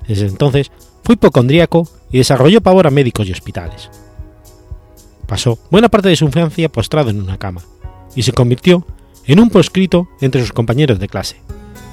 [0.08, 0.72] Desde entonces
[1.04, 3.90] fue hipocondríaco y desarrolló pavor a médicos y hospitales.
[5.26, 7.62] Pasó buena parte de su infancia postrado en una cama
[8.16, 8.86] y se convirtió
[9.26, 11.38] en un proscrito entre sus compañeros de clase,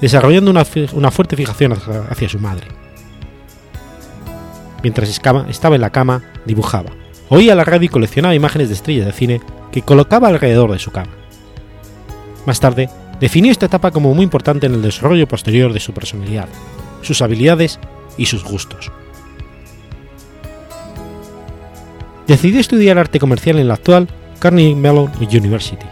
[0.01, 1.73] desarrollando una, una fuerte fijación
[2.09, 2.67] hacia su madre.
[4.83, 6.91] Mientras estaba en la cama, dibujaba,
[7.29, 9.41] oía la radio y coleccionaba imágenes de estrellas de cine
[9.71, 11.11] que colocaba alrededor de su cama.
[12.45, 12.89] Más tarde,
[13.19, 16.47] definió esta etapa como muy importante en el desarrollo posterior de su personalidad,
[17.01, 17.79] sus habilidades
[18.17, 18.91] y sus gustos.
[22.27, 24.07] Decidió estudiar arte comercial en la actual
[24.39, 25.85] Carnegie Mellon University.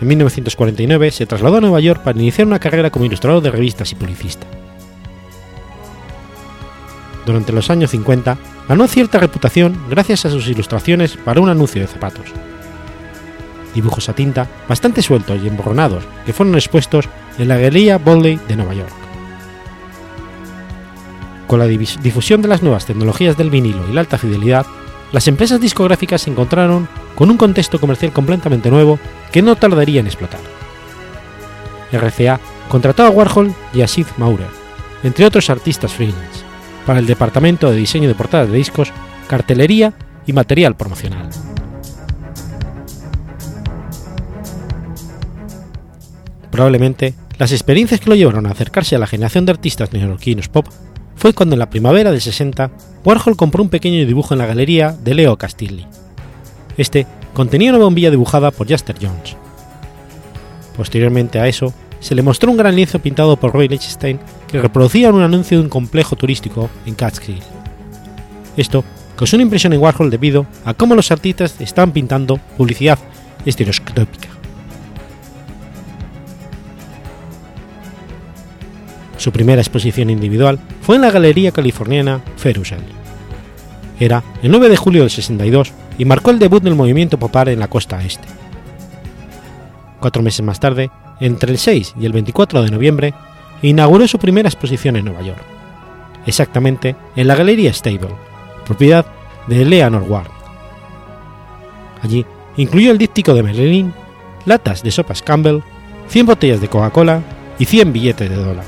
[0.00, 3.92] En 1949 se trasladó a Nueva York para iniciar una carrera como ilustrador de revistas
[3.92, 4.46] y publicista.
[7.24, 8.36] Durante los años 50
[8.68, 12.26] ganó cierta reputación gracias a sus ilustraciones para un anuncio de zapatos.
[13.74, 18.56] Dibujos a tinta bastante sueltos y emborronados que fueron expuestos en la Galería Bodley de
[18.56, 18.92] Nueva York.
[21.46, 24.66] Con la difusión de las nuevas tecnologías del vinilo y la alta fidelidad,
[25.12, 29.00] las empresas discográficas encontraron con un contexto comercial completamente nuevo
[29.32, 30.40] que no tardaría en explotar.
[31.90, 32.38] RCA
[32.68, 34.46] contrató a Warhol y a Sid Maurer,
[35.02, 36.44] entre otros artistas freelance,
[36.84, 38.92] para el departamento de diseño de portadas de discos,
[39.28, 39.92] cartelería
[40.26, 41.28] y material promocional.
[46.50, 50.66] Probablemente las experiencias que lo llevaron a acercarse a la generación de artistas neoyorquinos pop
[51.14, 52.70] fue cuando en la primavera del 60
[53.04, 55.86] Warhol compró un pequeño dibujo en la galería de Leo Castilli.
[56.76, 59.36] Este contenía una bombilla dibujada por Jaster Jones.
[60.76, 65.10] Posteriormente a eso, se le mostró un gran lienzo pintado por Roy Lichtenstein que reproducía
[65.10, 67.40] un anuncio de un complejo turístico en Catskill.
[68.56, 68.84] Esto
[69.16, 72.98] causó una impresión en Warhol debido a cómo los artistas estaban pintando publicidad
[73.44, 74.28] estereoscópica.
[79.16, 82.80] Su primera exposición individual fue en la galería californiana Ferusel.
[83.98, 87.60] Era el 9 de julio del 62 y marcó el debut del movimiento popar en
[87.60, 88.28] la costa este.
[90.00, 90.90] Cuatro meses más tarde,
[91.20, 93.14] entre el 6 y el 24 de noviembre,
[93.62, 95.42] inauguró su primera exposición en Nueva York,
[96.26, 98.14] exactamente en la Galería Stable,
[98.64, 99.06] propiedad
[99.46, 100.30] de Eleanor Ward.
[102.02, 102.26] Allí
[102.56, 103.92] incluyó el díptico de Merlin,
[104.44, 105.60] latas de sopas Campbell,
[106.08, 107.22] 100 botellas de Coca-Cola
[107.58, 108.64] y 100 billetes de dólar.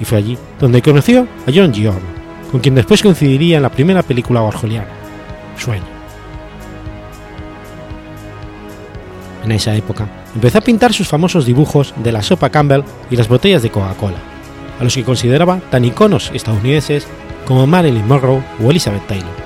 [0.00, 2.00] Y fue allí donde conoció a John Giorno,
[2.50, 4.88] con quien después coincidiría en la primera película warholiana,
[5.56, 5.91] Sueño.
[9.44, 13.28] En esa época, empezó a pintar sus famosos dibujos de la sopa Campbell y las
[13.28, 14.18] botellas de Coca-Cola,
[14.78, 17.06] a los que consideraba tan iconos estadounidenses
[17.46, 19.42] como Marilyn Monroe o Elizabeth Taylor.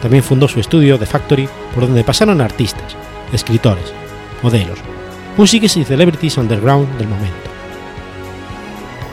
[0.00, 2.96] También fundó su estudio The Factory, por donde pasaron artistas,
[3.32, 3.92] escritores,
[4.42, 4.78] modelos,
[5.36, 7.50] músicos y celebrities underground del momento.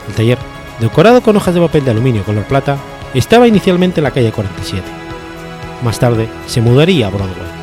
[0.08, 0.38] El taller,
[0.80, 2.78] decorado con hojas de papel de aluminio color plata,
[3.14, 4.84] estaba inicialmente en la calle 47.
[5.84, 7.59] Más tarde se mudaría a Broadway.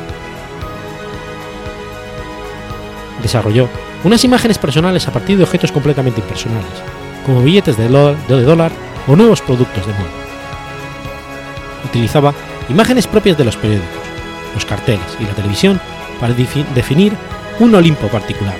[3.27, 3.67] Desarrolló
[4.03, 6.71] unas imágenes personales a partir de objetos completamente impersonales,
[7.25, 8.71] como billetes de dólar,
[9.07, 10.09] o nuevos productos de moda.
[11.85, 12.33] utilizaba
[12.67, 14.03] imágenes propias de los periódicos,
[14.53, 15.79] los carteles y la televisión
[16.19, 17.13] para definir
[17.59, 18.55] un Olimpo particular,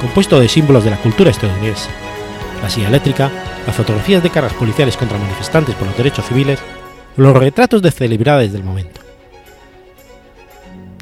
[0.00, 1.90] compuesto de símbolos de la cultura estadounidense,
[2.62, 3.30] la silla eléctrica,
[3.66, 6.58] las fotografías de cargas policiales contra manifestantes por los derechos civiles
[7.16, 9.00] los retratos de celebridades del momento.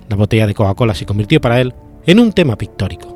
[0.09, 1.75] La botella de Coca-Cola se convirtió para él
[2.09, 3.15] en un tema pictórico.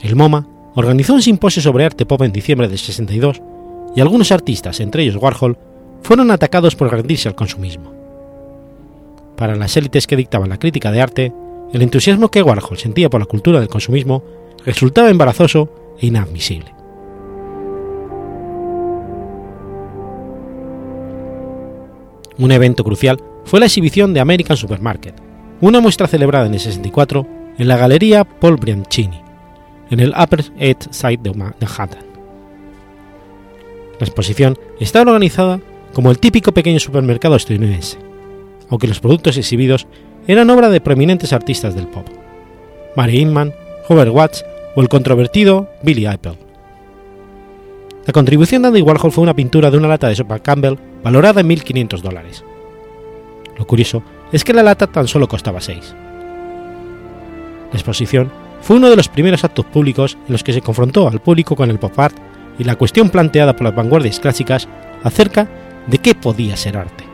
[0.00, 0.46] El MoMA
[0.76, 3.42] organizó un simposio sobre arte pop en diciembre de 62
[3.96, 5.58] y algunos artistas, entre ellos Warhol,
[6.02, 7.92] fueron atacados por rendirse al consumismo.
[9.36, 11.32] Para las élites que dictaban la crítica de arte,
[11.72, 14.22] el entusiasmo que Warhol sentía por la cultura del consumismo
[14.64, 16.72] resultaba embarazoso e inadmisible.
[22.38, 25.12] Un evento crucial fue la exhibición de American Supermarket,
[25.60, 27.26] una muestra celebrada en el 64
[27.58, 29.20] en la Galería Paul Bianchini,
[29.90, 32.04] en el Upper East Side de Manhattan.
[33.98, 35.58] La exposición está organizada
[35.92, 37.98] como el típico pequeño supermercado estadounidense,
[38.68, 39.88] aunque los productos exhibidos
[40.28, 42.06] eran obra de prominentes artistas del pop,
[42.94, 43.52] Mary Inman,
[43.88, 44.44] Howard Watts
[44.76, 46.38] o el controvertido Billy Apple.
[48.06, 51.40] La contribución de Andy Warhol fue una pintura de una lata de sopa Campbell valorada
[51.40, 52.44] en 1.500 dólares.
[53.60, 54.02] Lo curioso
[54.32, 55.94] es que la lata tan solo costaba 6.
[57.70, 58.32] La exposición
[58.62, 61.68] fue uno de los primeros actos públicos en los que se confrontó al público con
[61.68, 62.16] el pop art
[62.58, 64.66] y la cuestión planteada por las vanguardias clásicas
[65.04, 65.46] acerca
[65.86, 67.04] de qué podía ser arte.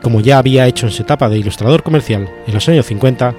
[0.00, 3.34] Como ya había hecho en su etapa de ilustrador comercial en los años 50,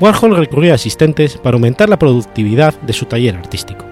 [0.00, 3.84] Warhol recurrió a asistentes para aumentar la productividad de su taller artístico.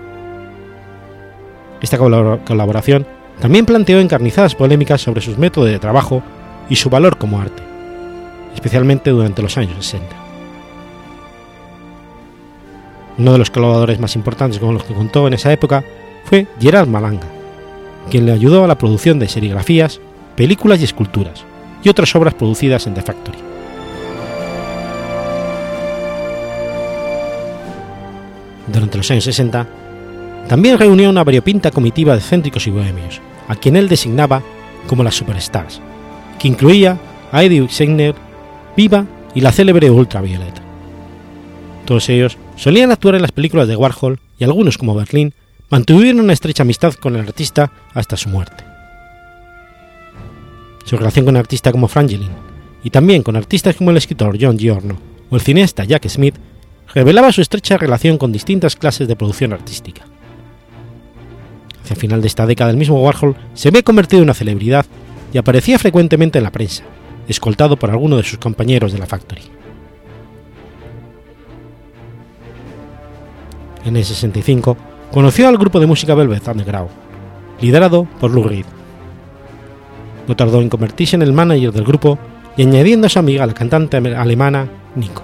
[1.81, 3.07] Esta colaboración
[3.41, 6.23] también planteó encarnizadas polémicas sobre sus métodos de trabajo
[6.69, 7.63] y su valor como arte,
[8.55, 10.17] especialmente durante los años 60.
[13.19, 15.85] Uno de los colaboradores más importantes con los que contó en esa época
[16.25, 17.27] fue Gerard Malanga,
[18.11, 20.01] quien le ayudó a la producción de serigrafías,
[20.37, 21.45] películas y esculturas,
[21.83, 23.39] y otras obras producidas en The Factory.
[28.67, 29.67] Durante los años 60,
[30.49, 34.43] también reunió una variopinta comitiva de céntricos y bohemios, a quien él designaba
[34.87, 35.81] como las superstars,
[36.39, 36.99] que incluía
[37.31, 38.15] a Eddie Segner,
[38.77, 40.55] Viva y la célebre Ultraviolet.
[41.85, 45.35] Todos ellos solían actuar en las películas de Warhol y algunos como Berlín
[45.69, 48.65] mantuvieron una estrecha amistad con el artista hasta su muerte.
[50.85, 52.31] Su relación con artistas como Frangelin
[52.83, 54.97] y también con artistas como el escritor John Giorno
[55.29, 56.37] o el cineasta Jack Smith
[56.95, 60.07] revelaba su estrecha relación con distintas clases de producción artística.
[61.89, 64.85] Hacia el final de esta década el mismo Warhol se ve convertido en una celebridad
[65.33, 66.85] y aparecía frecuentemente en la prensa,
[67.27, 69.41] escoltado por alguno de sus compañeros de la Factory.
[73.87, 74.77] En el 65
[75.11, 76.91] conoció al grupo de música Velvet Underground,
[77.63, 78.67] liderado por Lou Reed.
[80.27, 82.19] No tardó en convertirse en el manager del grupo
[82.59, 85.23] y añadiendo a su amiga la cantante alemana Nico.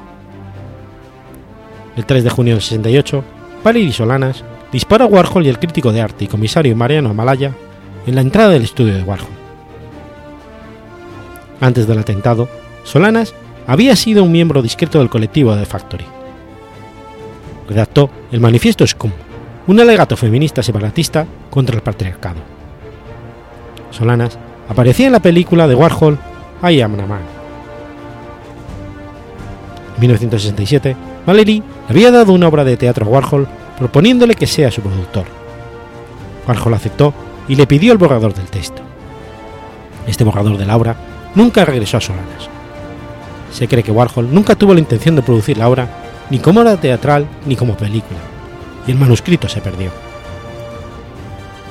[1.94, 3.22] El 3 de junio del 68,
[3.62, 4.42] Valery Solanas
[4.74, 7.52] disparó a Warhol y el crítico de arte y comisario Mariano Amalaya
[8.08, 9.28] en la entrada del estudio de Warhol.
[11.60, 12.48] Antes del atentado,
[12.82, 13.34] Solanas
[13.68, 16.04] había sido un miembro discreto del colectivo de Factory.
[17.68, 19.12] Redactó el manifiesto Scum,
[19.68, 22.40] un alegato feminista separatista contra el patriarcado.
[23.92, 24.36] Solanas
[24.68, 26.18] aparecía en la película de Warhol
[26.68, 27.22] I Am a Man.
[29.94, 33.46] En 1967, Valery había dado una obra de teatro a Warhol
[33.78, 35.24] proponiéndole que sea su productor.
[36.46, 37.14] Warhol aceptó
[37.48, 38.82] y le pidió el borrador del texto.
[40.06, 40.96] Este borrador de la obra
[41.34, 42.48] nunca regresó a Solanas.
[43.52, 45.88] Se cree que Warhol nunca tuvo la intención de producir la obra
[46.30, 48.18] ni como obra teatral ni como película,
[48.86, 49.90] y el manuscrito se perdió.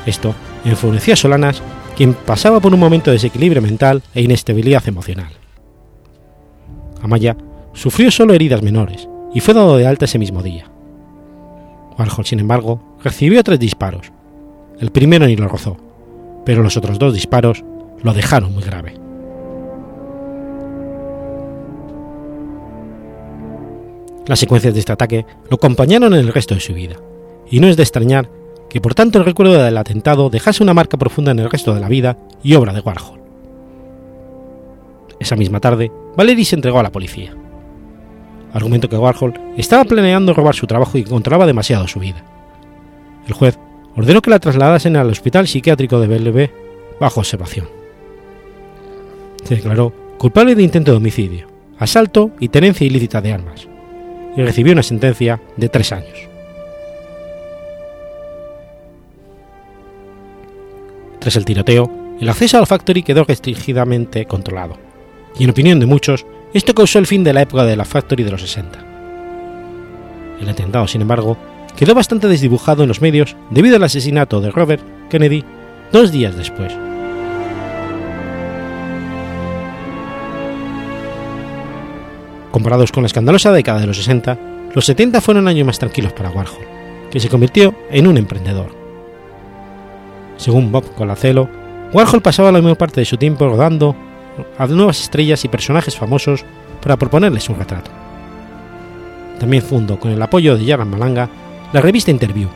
[0.06, 0.36] Esto
[0.66, 1.62] enfureció a Solanas,
[1.96, 5.34] quien pasaba por un momento de desequilibrio mental e inestabilidad emocional.
[7.02, 7.36] Amaya
[7.74, 10.73] sufrió solo heridas menores y fue dado de alta ese mismo día.
[11.98, 14.12] Warhol, sin embargo, recibió tres disparos.
[14.80, 15.78] El primero ni lo rozó,
[16.46, 17.64] pero los otros dos disparos
[18.02, 18.94] lo dejaron muy grave.
[24.26, 26.96] Las secuencias de este ataque lo acompañaron en el resto de su vida,
[27.50, 28.30] y no es de extrañar
[28.70, 31.80] que por tanto el recuerdo del atentado dejase una marca profunda en el resto de
[31.80, 33.22] la vida y obra de Warhol.
[35.20, 37.36] Esa misma tarde, Valery se entregó a la policía.
[38.54, 42.24] Argumentó que Warhol estaba planeando robar su trabajo y controlaba demasiado su vida.
[43.28, 43.58] El juez
[43.96, 46.52] ordenó que la trasladasen al hospital psiquiátrico de Bellevue
[47.00, 47.68] bajo observación.
[49.44, 51.48] Se declaró culpable de intento de homicidio,
[51.80, 53.68] asalto y tenencia ilícita de armas,
[54.38, 56.30] y recibió una sentencia de tres años.
[61.20, 61.90] Tras el tiroteo,
[62.20, 64.78] el acceso al Factory quedó restringidamente controlado,
[65.38, 68.24] y en opinión de muchos, esto causó el fin de la época de la Factory
[68.24, 68.80] de los 60.
[70.40, 71.38] El atentado, sin embargo,
[71.76, 75.44] quedó bastante desdibujado en los medios debido al asesinato de Robert Kennedy
[75.92, 76.72] dos días después.
[82.52, 84.38] Comparados con la escandalosa década de los 60,
[84.76, 86.68] los 70 fueron años más tranquilos para Warhol,
[87.10, 88.76] que se convirtió en un emprendedor.
[90.38, 91.50] Según Bob Colacelo,
[91.94, 93.96] Warhol pasaba la mayor parte de su tiempo rodando
[94.58, 96.46] a nuevas estrellas y personajes famosos
[96.82, 97.92] para proponerles un retrato.
[99.40, 101.30] También fundó, con el apoyo de Jaran Malanga,
[101.72, 102.50] la revista Interview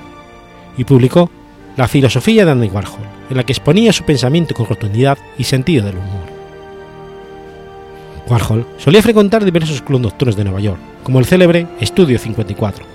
[0.78, 1.30] y publicó
[1.76, 5.86] La filosofía de Andy Warhol, en la que exponía su pensamiento con rotundidad y sentido
[5.86, 6.28] del humor.
[8.28, 12.86] Warhol solía frecuentar diversos clubes nocturnos de Nueva York, como el célebre Estudio 54.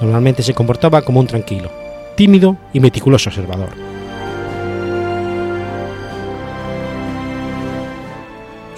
[0.00, 1.70] Normalmente se comportaba como un tranquilo,
[2.16, 3.95] tímido y meticuloso observador.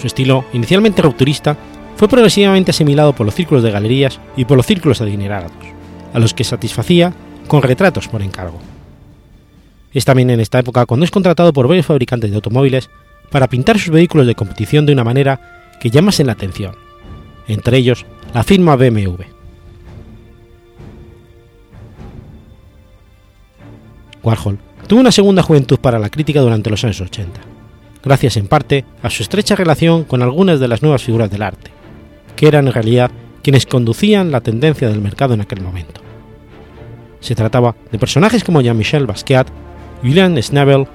[0.01, 1.57] Su estilo, inicialmente rupturista,
[1.97, 5.51] fue progresivamente asimilado por los círculos de galerías y por los círculos adinerados,
[6.15, 7.13] a los que satisfacía
[7.49, 8.61] con retratos por encargo.
[9.93, 12.89] Es también en esta época cuando es contratado por varios fabricantes de automóviles
[13.31, 16.77] para pintar sus vehículos de competición de una manera que llamase la atención,
[17.49, 19.23] entre ellos la firma BMW.
[24.23, 27.41] Warhol tuvo una segunda juventud para la crítica durante los años 80,
[28.09, 31.71] gracias en parte a su estrecha relación con algunas de las nuevas figuras del arte,
[32.37, 33.11] que eran en realidad
[33.43, 36.01] quienes conducían la tendencia del mercado en aquel momento.
[37.21, 39.49] Se trataba de personajes como Jean-Michel Basquiat,
[40.01, 40.89] Julian Schnabel,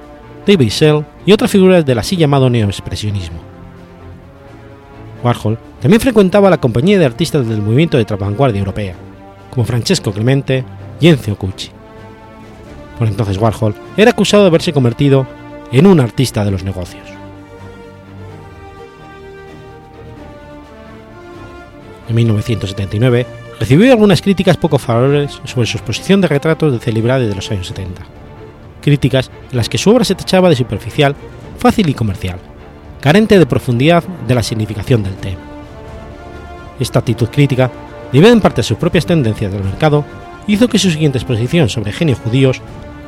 [0.48, 3.40] David Shell y otras figuras del así llamado neoexpresionismo.
[5.24, 8.96] Warhol también frecuentaba la compañía de artistas del movimiento de vanguardia europea,
[9.52, 10.66] como Francesco Clemente
[11.00, 11.70] y Enzio Cucci.
[12.98, 15.28] Por entonces Warhol era acusado de haberse convertido
[15.74, 17.04] en un artista de los negocios.
[22.08, 23.26] En 1979
[23.60, 27.68] recibió algunas críticas poco favorables sobre su exposición de retratos de celebridades de los años
[27.68, 28.04] 70
[28.84, 31.16] críticas en las que su obra se tachaba de superficial,
[31.58, 32.38] fácil y comercial,
[33.02, 35.40] carente de profundidad de la significación del tema.
[36.80, 37.72] Esta actitud crítica,
[38.12, 40.06] debido en parte a sus propias tendencias del mercado,
[40.48, 42.62] hizo que su siguiente exposición sobre genios judíos,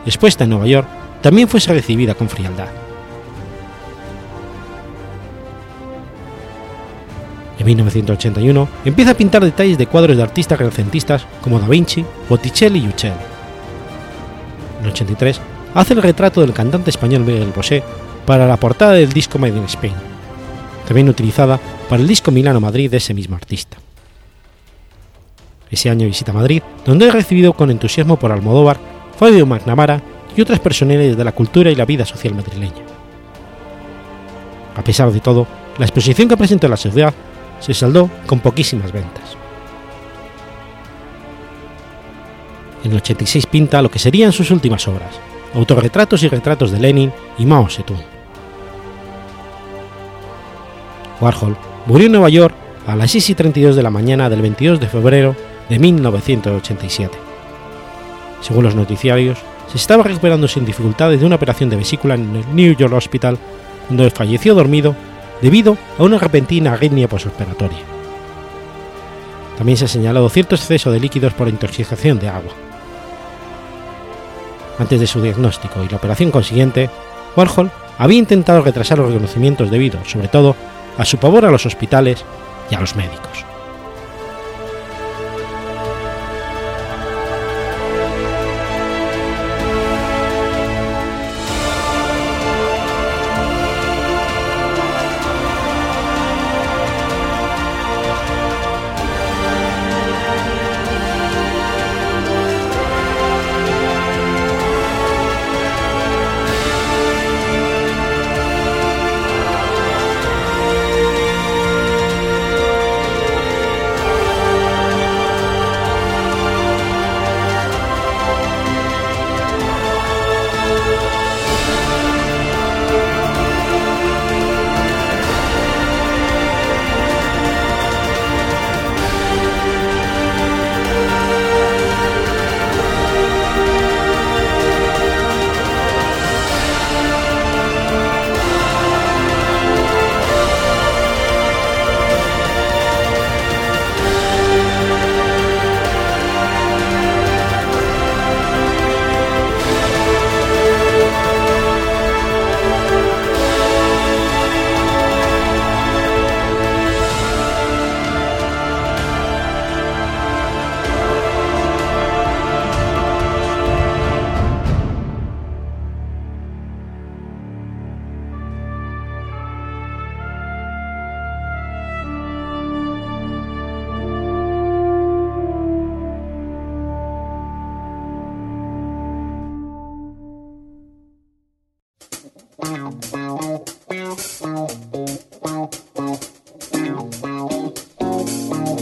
[0.05, 0.87] expuesta en Nueva York,
[1.25, 2.67] también fuese recibida con frialdad.
[7.57, 12.77] En 1981 empieza a pintar detalles de cuadros de artistas renacentistas como Da Vinci, Botticelli
[12.77, 13.15] y Uccelli.
[14.83, 15.41] En 83
[15.73, 17.81] hace el retrato del cantante español Miguel Bosé
[18.27, 19.95] para la portada del disco Made in Spain,
[20.85, 21.59] también utilizada
[21.89, 23.77] para el disco Milano Madrid de ese mismo artista.
[25.71, 28.77] Ese año visita Madrid, donde es recibido con entusiasmo por Almodóvar,
[29.17, 30.03] Fabio McNamara
[30.35, 32.83] y otras personalidades de la cultura y la vida social madrileña.
[34.75, 37.13] A pesar de todo, la exposición que presentó en la sociedad
[37.59, 39.37] se saldó con poquísimas ventas.
[42.83, 45.15] En el 86 pinta lo que serían sus últimas obras,
[45.55, 48.03] autorretratos y retratos de Lenin y Mao Zedong.
[51.19, 52.53] Warhol murió en Nueva York
[52.85, 55.35] a las 6 y 32 de la mañana del 22 de febrero
[55.69, 57.17] de 1987.
[58.41, 62.55] Según los noticiarios, se estaba recuperando sin dificultades de una operación de vesícula en el
[62.55, 63.37] New York Hospital,
[63.89, 64.95] donde falleció dormido
[65.41, 67.79] debido a una repentina arritmia postoperatoria.
[69.57, 72.53] También se ha señalado cierto exceso de líquidos por intoxicación de agua.
[74.77, 76.89] Antes de su diagnóstico y la operación consiguiente,
[77.35, 80.55] Warhol había intentado retrasar los reconocimientos debido, sobre todo,
[80.97, 82.23] a su pavor a los hospitales
[82.69, 83.44] y a los médicos.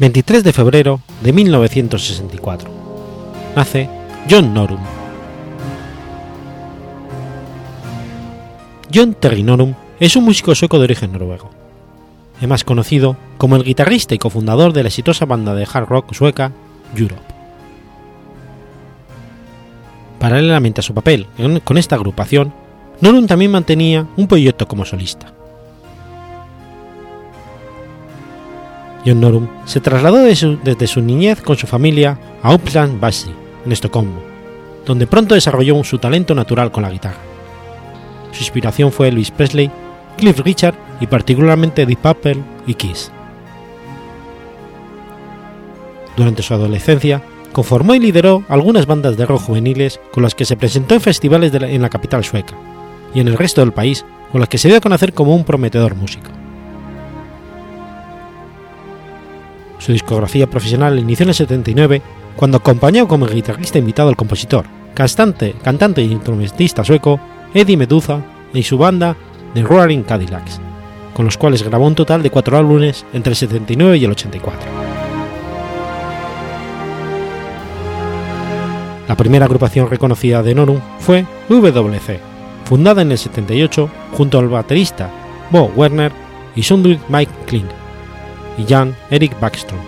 [0.00, 2.70] ...23 de febrero de 1964...
[3.54, 3.88] ...nace
[4.28, 4.80] John Norum.
[8.92, 11.50] John Terry Norum es un músico sueco de origen noruego.
[12.40, 16.12] Es más conocido como el guitarrista y cofundador de la exitosa banda de hard rock
[16.14, 16.52] sueca
[16.96, 17.22] Europe.
[20.18, 21.26] Paralelamente a su papel
[21.64, 22.54] con esta agrupación,
[23.00, 25.33] Norum también mantenía un proyecto como solista.
[29.04, 33.34] John Norum se trasladó desde su niñez con su familia a Uppland Valley,
[33.66, 34.22] en Estocolmo,
[34.86, 37.20] donde pronto desarrolló su talento natural con la guitarra.
[38.32, 39.70] Su inspiración fue Elvis Presley,
[40.16, 43.10] Cliff Richard y particularmente Deep Purple y Kiss.
[46.16, 50.56] Durante su adolescencia, conformó y lideró algunas bandas de rock juveniles con las que se
[50.56, 52.54] presentó en festivales en la capital sueca
[53.14, 55.44] y en el resto del país con las que se dio a conocer como un
[55.44, 56.43] prometedor músico.
[59.84, 62.00] Su discografía profesional inició en el 79
[62.36, 64.64] cuando acompañó como guitarrista invitado al compositor,
[64.94, 67.20] cantante, cantante y instrumentista sueco
[67.52, 68.22] Eddie Meduza
[68.54, 69.14] y su banda
[69.52, 70.58] The Roaring Cadillacs,
[71.12, 74.70] con los cuales grabó un total de cuatro álbumes entre el 79 y el 84.
[79.06, 82.20] La primera agrupación reconocida de Norum fue WC,
[82.64, 85.10] fundada en el 78 junto al baterista
[85.50, 86.10] Bo Werner
[86.56, 87.83] y Sundry Mike Kling
[88.58, 89.80] y Jan Erik Backstrom.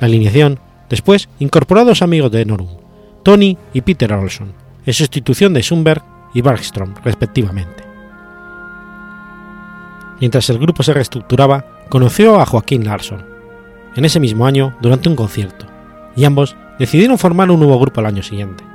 [0.00, 2.68] La alineación después incorporó a dos amigos de Norum,
[3.22, 4.52] Tony y Peter Olson,
[4.86, 6.02] en sustitución de Sundberg
[6.34, 7.84] y Bergstrom, respectivamente.
[10.20, 13.24] Mientras el grupo se reestructuraba, conoció a Joaquín Larsson,
[13.96, 15.66] en ese mismo año durante un concierto,
[16.16, 18.69] y ambos decidieron formar un nuevo grupo al año siguiente.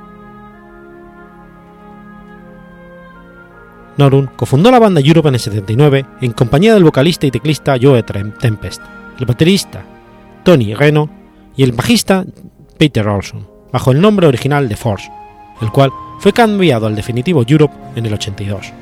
[3.96, 8.02] Norun cofundó la banda Europe en el 79 en compañía del vocalista y teclista Joe
[8.02, 8.82] Tempest,
[9.18, 9.84] el baterista
[10.44, 11.08] Tony Reno
[11.56, 12.24] y el bajista
[12.76, 15.10] Peter Olson, bajo el nombre original de Force,
[15.62, 18.72] el cual fue cambiado al definitivo Europe en el 82.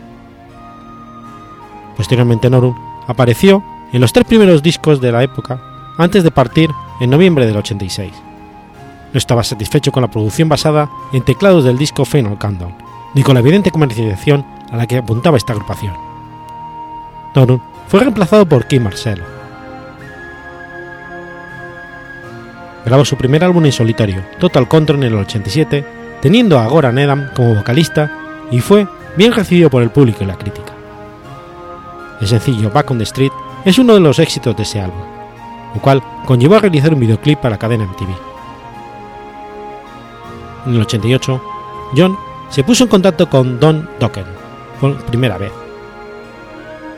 [1.96, 2.74] Posteriormente Norun
[3.06, 3.62] apareció
[3.92, 5.60] en los tres primeros discos de la época
[5.96, 8.12] antes de partir en noviembre del 86.
[9.12, 12.74] No estaba satisfecho con la producción basada en teclados del disco Final Countdown,
[13.14, 14.44] ni con la evidente comercialización
[14.74, 15.94] a la que apuntaba esta agrupación.
[17.34, 19.22] Norun fue reemplazado por Kim Marcello.
[22.84, 27.30] Grabó su primer álbum en solitario, Total Control, en el 87, teniendo a Goran Edam
[27.34, 28.10] como vocalista
[28.50, 30.72] y fue bien recibido por el público y la crítica.
[32.20, 33.32] El sencillo Back on the Street
[33.64, 35.00] es uno de los éxitos de ese álbum,
[35.72, 38.10] lo cual conllevó a realizar un videoclip para la cadena MTV.
[40.66, 41.42] En el 88,
[41.96, 42.16] John
[42.50, 44.43] se puso en contacto con Don Dokken
[44.80, 45.52] por primera vez.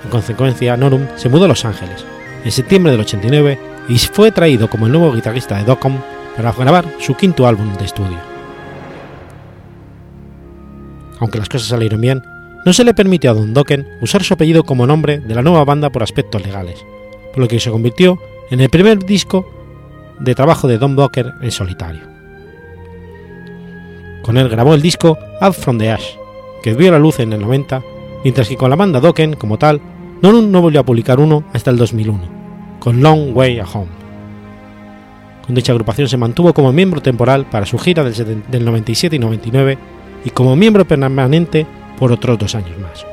[0.05, 2.05] En consecuencia, Norum se mudó a Los Ángeles
[2.45, 3.59] en septiembre del 89
[3.89, 6.01] y fue traído como el nuevo guitarrista de Dokken
[6.37, 8.19] para grabar su quinto álbum de estudio.
[11.19, 12.23] Aunque las cosas salieron bien,
[12.65, 15.65] no se le permitió a Don Dokken usar su apellido como nombre de la nueva
[15.65, 16.85] banda por aspectos legales,
[17.33, 18.19] por lo que se convirtió
[18.51, 19.49] en el primer disco
[20.21, 22.03] de trabajo de Don Dokken en solitario.
[24.23, 26.17] Con él grabó el disco Out from the Ash,
[26.67, 27.81] que vio la luz en el 90,
[28.25, 29.81] mientras que con la banda Dokken como tal,
[30.21, 32.19] Norum no volvió a publicar uno hasta el 2001,
[32.81, 33.87] con Long Way a Home.
[35.47, 39.15] Con dicha agrupación se mantuvo como miembro temporal para su gira del, seten- del 97
[39.15, 39.79] y 99
[40.25, 41.65] y como miembro permanente
[42.01, 43.07] por otros dos años más.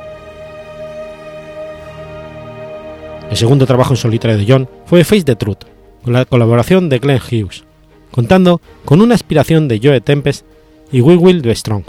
[3.30, 5.66] El segundo trabajo en solitario de John fue Face the Truth,
[6.04, 7.66] con la colaboración de Glenn Hughes,
[8.10, 10.44] contando con una inspiración de Joe Tempest
[10.92, 11.84] y We Will Be Strong,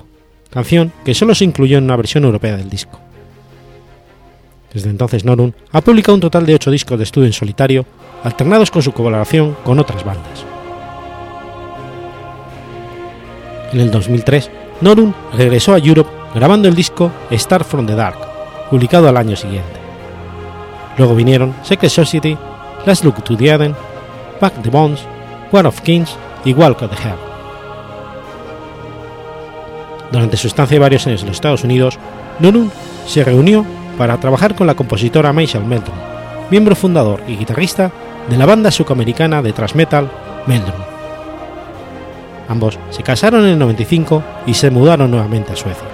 [0.55, 3.01] canción que solo se incluyó en una versión europea del disco.
[4.73, 7.85] Desde entonces Norun ha publicado un total de 8 discos de estudio en solitario,
[8.23, 10.45] alternados con su colaboración con otras bandas.
[13.73, 14.51] En el 2003,
[14.81, 18.19] Norun regresó a Europe grabando el disco Star from the Dark,
[18.71, 19.81] publicado al año siguiente.
[20.97, 22.39] Luego vinieron Secret Society,
[22.87, 23.75] Last Look to the Eden,
[24.41, 25.01] Back the Bones,
[25.51, 27.24] War of Kings y Walk of the Hell.
[30.15, 31.99] Durante su estancia de varios años en los Estados Unidos,
[32.39, 32.71] Norun
[33.05, 33.67] se reunió
[33.99, 35.97] para trabajar con la compositora Michelle Meldrum,
[36.53, 37.91] miembro fundador y guitarrista
[38.31, 40.09] de la banda sudamericana de thrash metal
[40.47, 40.85] Meldrum.
[42.49, 45.94] Ambos se casaron en el 95 y se mudaron nuevamente a Suecia.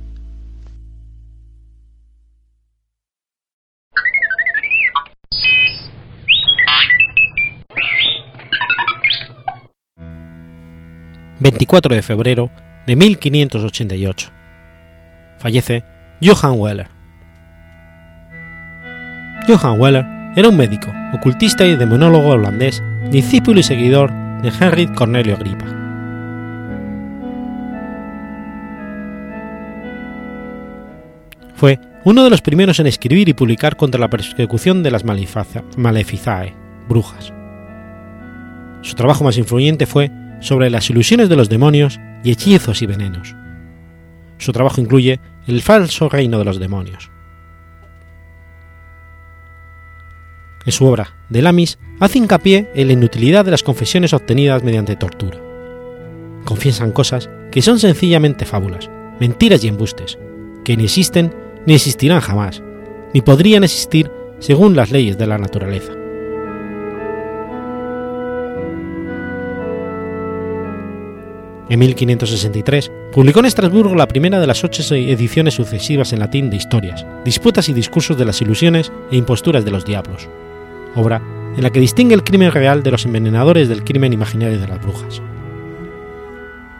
[11.41, 12.51] ...24 de febrero
[12.85, 14.29] de 1588...
[15.39, 15.83] ...fallece
[16.21, 16.87] Johann Weller.
[19.47, 24.11] Johann Weller era un médico, ocultista y demonólogo holandés, discípulo y seguidor
[24.41, 25.65] de Henry Cornelio Agripa.
[31.55, 36.55] Fue uno de los primeros en escribir y publicar contra la persecución de las maleficae,
[36.87, 37.33] brujas.
[38.81, 40.11] Su trabajo más influyente fue
[40.41, 43.35] sobre las ilusiones de los demonios y hechizos y venenos.
[44.37, 47.09] Su trabajo incluye el falso reino de los demonios.
[50.65, 54.95] En su obra, De Lamis, hace hincapié en la inutilidad de las confesiones obtenidas mediante
[54.95, 55.39] tortura.
[56.45, 58.89] Confiesan cosas que son sencillamente fábulas,
[59.19, 60.17] mentiras y embustes,
[60.63, 61.33] que ni existen
[61.65, 62.61] ni existirán jamás,
[63.13, 65.93] ni podrían existir según las leyes de la naturaleza.
[71.71, 76.57] En 1563 publicó en Estrasburgo la primera de las ocho ediciones sucesivas en latín de
[76.57, 80.27] historias, disputas y discursos de las ilusiones e imposturas de los diablos,
[80.95, 81.21] obra
[81.55, 84.81] en la que distingue el crimen real de los envenenadores del crimen imaginario de las
[84.81, 85.21] brujas.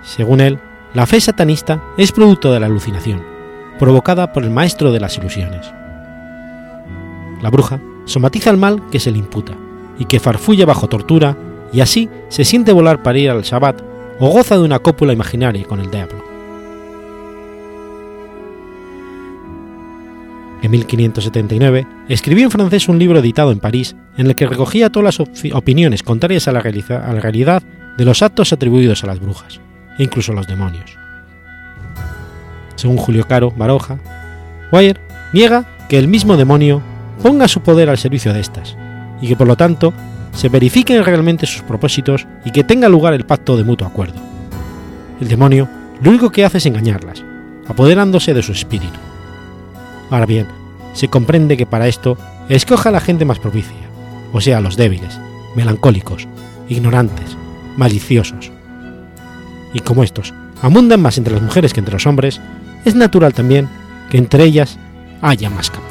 [0.04, 0.60] Según él,
[0.94, 3.24] la fe satanista es producto de la alucinación,
[3.80, 5.72] provocada por el maestro de las ilusiones.
[7.42, 9.54] La bruja somatiza el mal que se le imputa
[9.98, 11.38] y que farfulla bajo tortura
[11.72, 13.91] y así se siente volar para ir al Shabbat
[14.24, 16.24] o goza de una cópula imaginaria con el diablo.
[20.62, 25.06] En 1579 escribió en francés un libro editado en París en el que recogía todas
[25.06, 27.64] las op- opiniones contrarias a la, realidad
[27.98, 29.60] de los actos atribuidos a las brujas,
[29.98, 30.96] e incluso a los demonios.
[32.76, 33.98] Según Julio Caro Baroja,
[34.72, 35.02] Weyer
[35.34, 36.82] niega que el mismo demonio
[37.24, 38.78] ponga su poder al servicio de estas,
[39.20, 39.94] y que por lo tanto
[40.34, 44.20] se verifiquen realmente sus propósitos y que tenga lugar el pacto de mutuo acuerdo.
[45.20, 45.68] El demonio
[46.02, 47.24] lo único que hace es engañarlas,
[47.68, 49.00] apoderándose de su espíritu.
[50.10, 50.48] Ahora bien,
[50.94, 52.18] se comprende que para esto
[52.50, 53.88] escoja a la gente más propicia,
[54.34, 55.20] o sea, los débiles,
[55.56, 56.28] melancólicos,
[56.68, 57.38] ignorantes,
[57.78, 58.52] maliciosos.
[59.74, 62.42] Y como estos abundan más entre las mujeres que entre los hombres,
[62.84, 63.70] es natural también
[64.10, 64.78] que entre ellas
[65.22, 65.91] haya más captadas.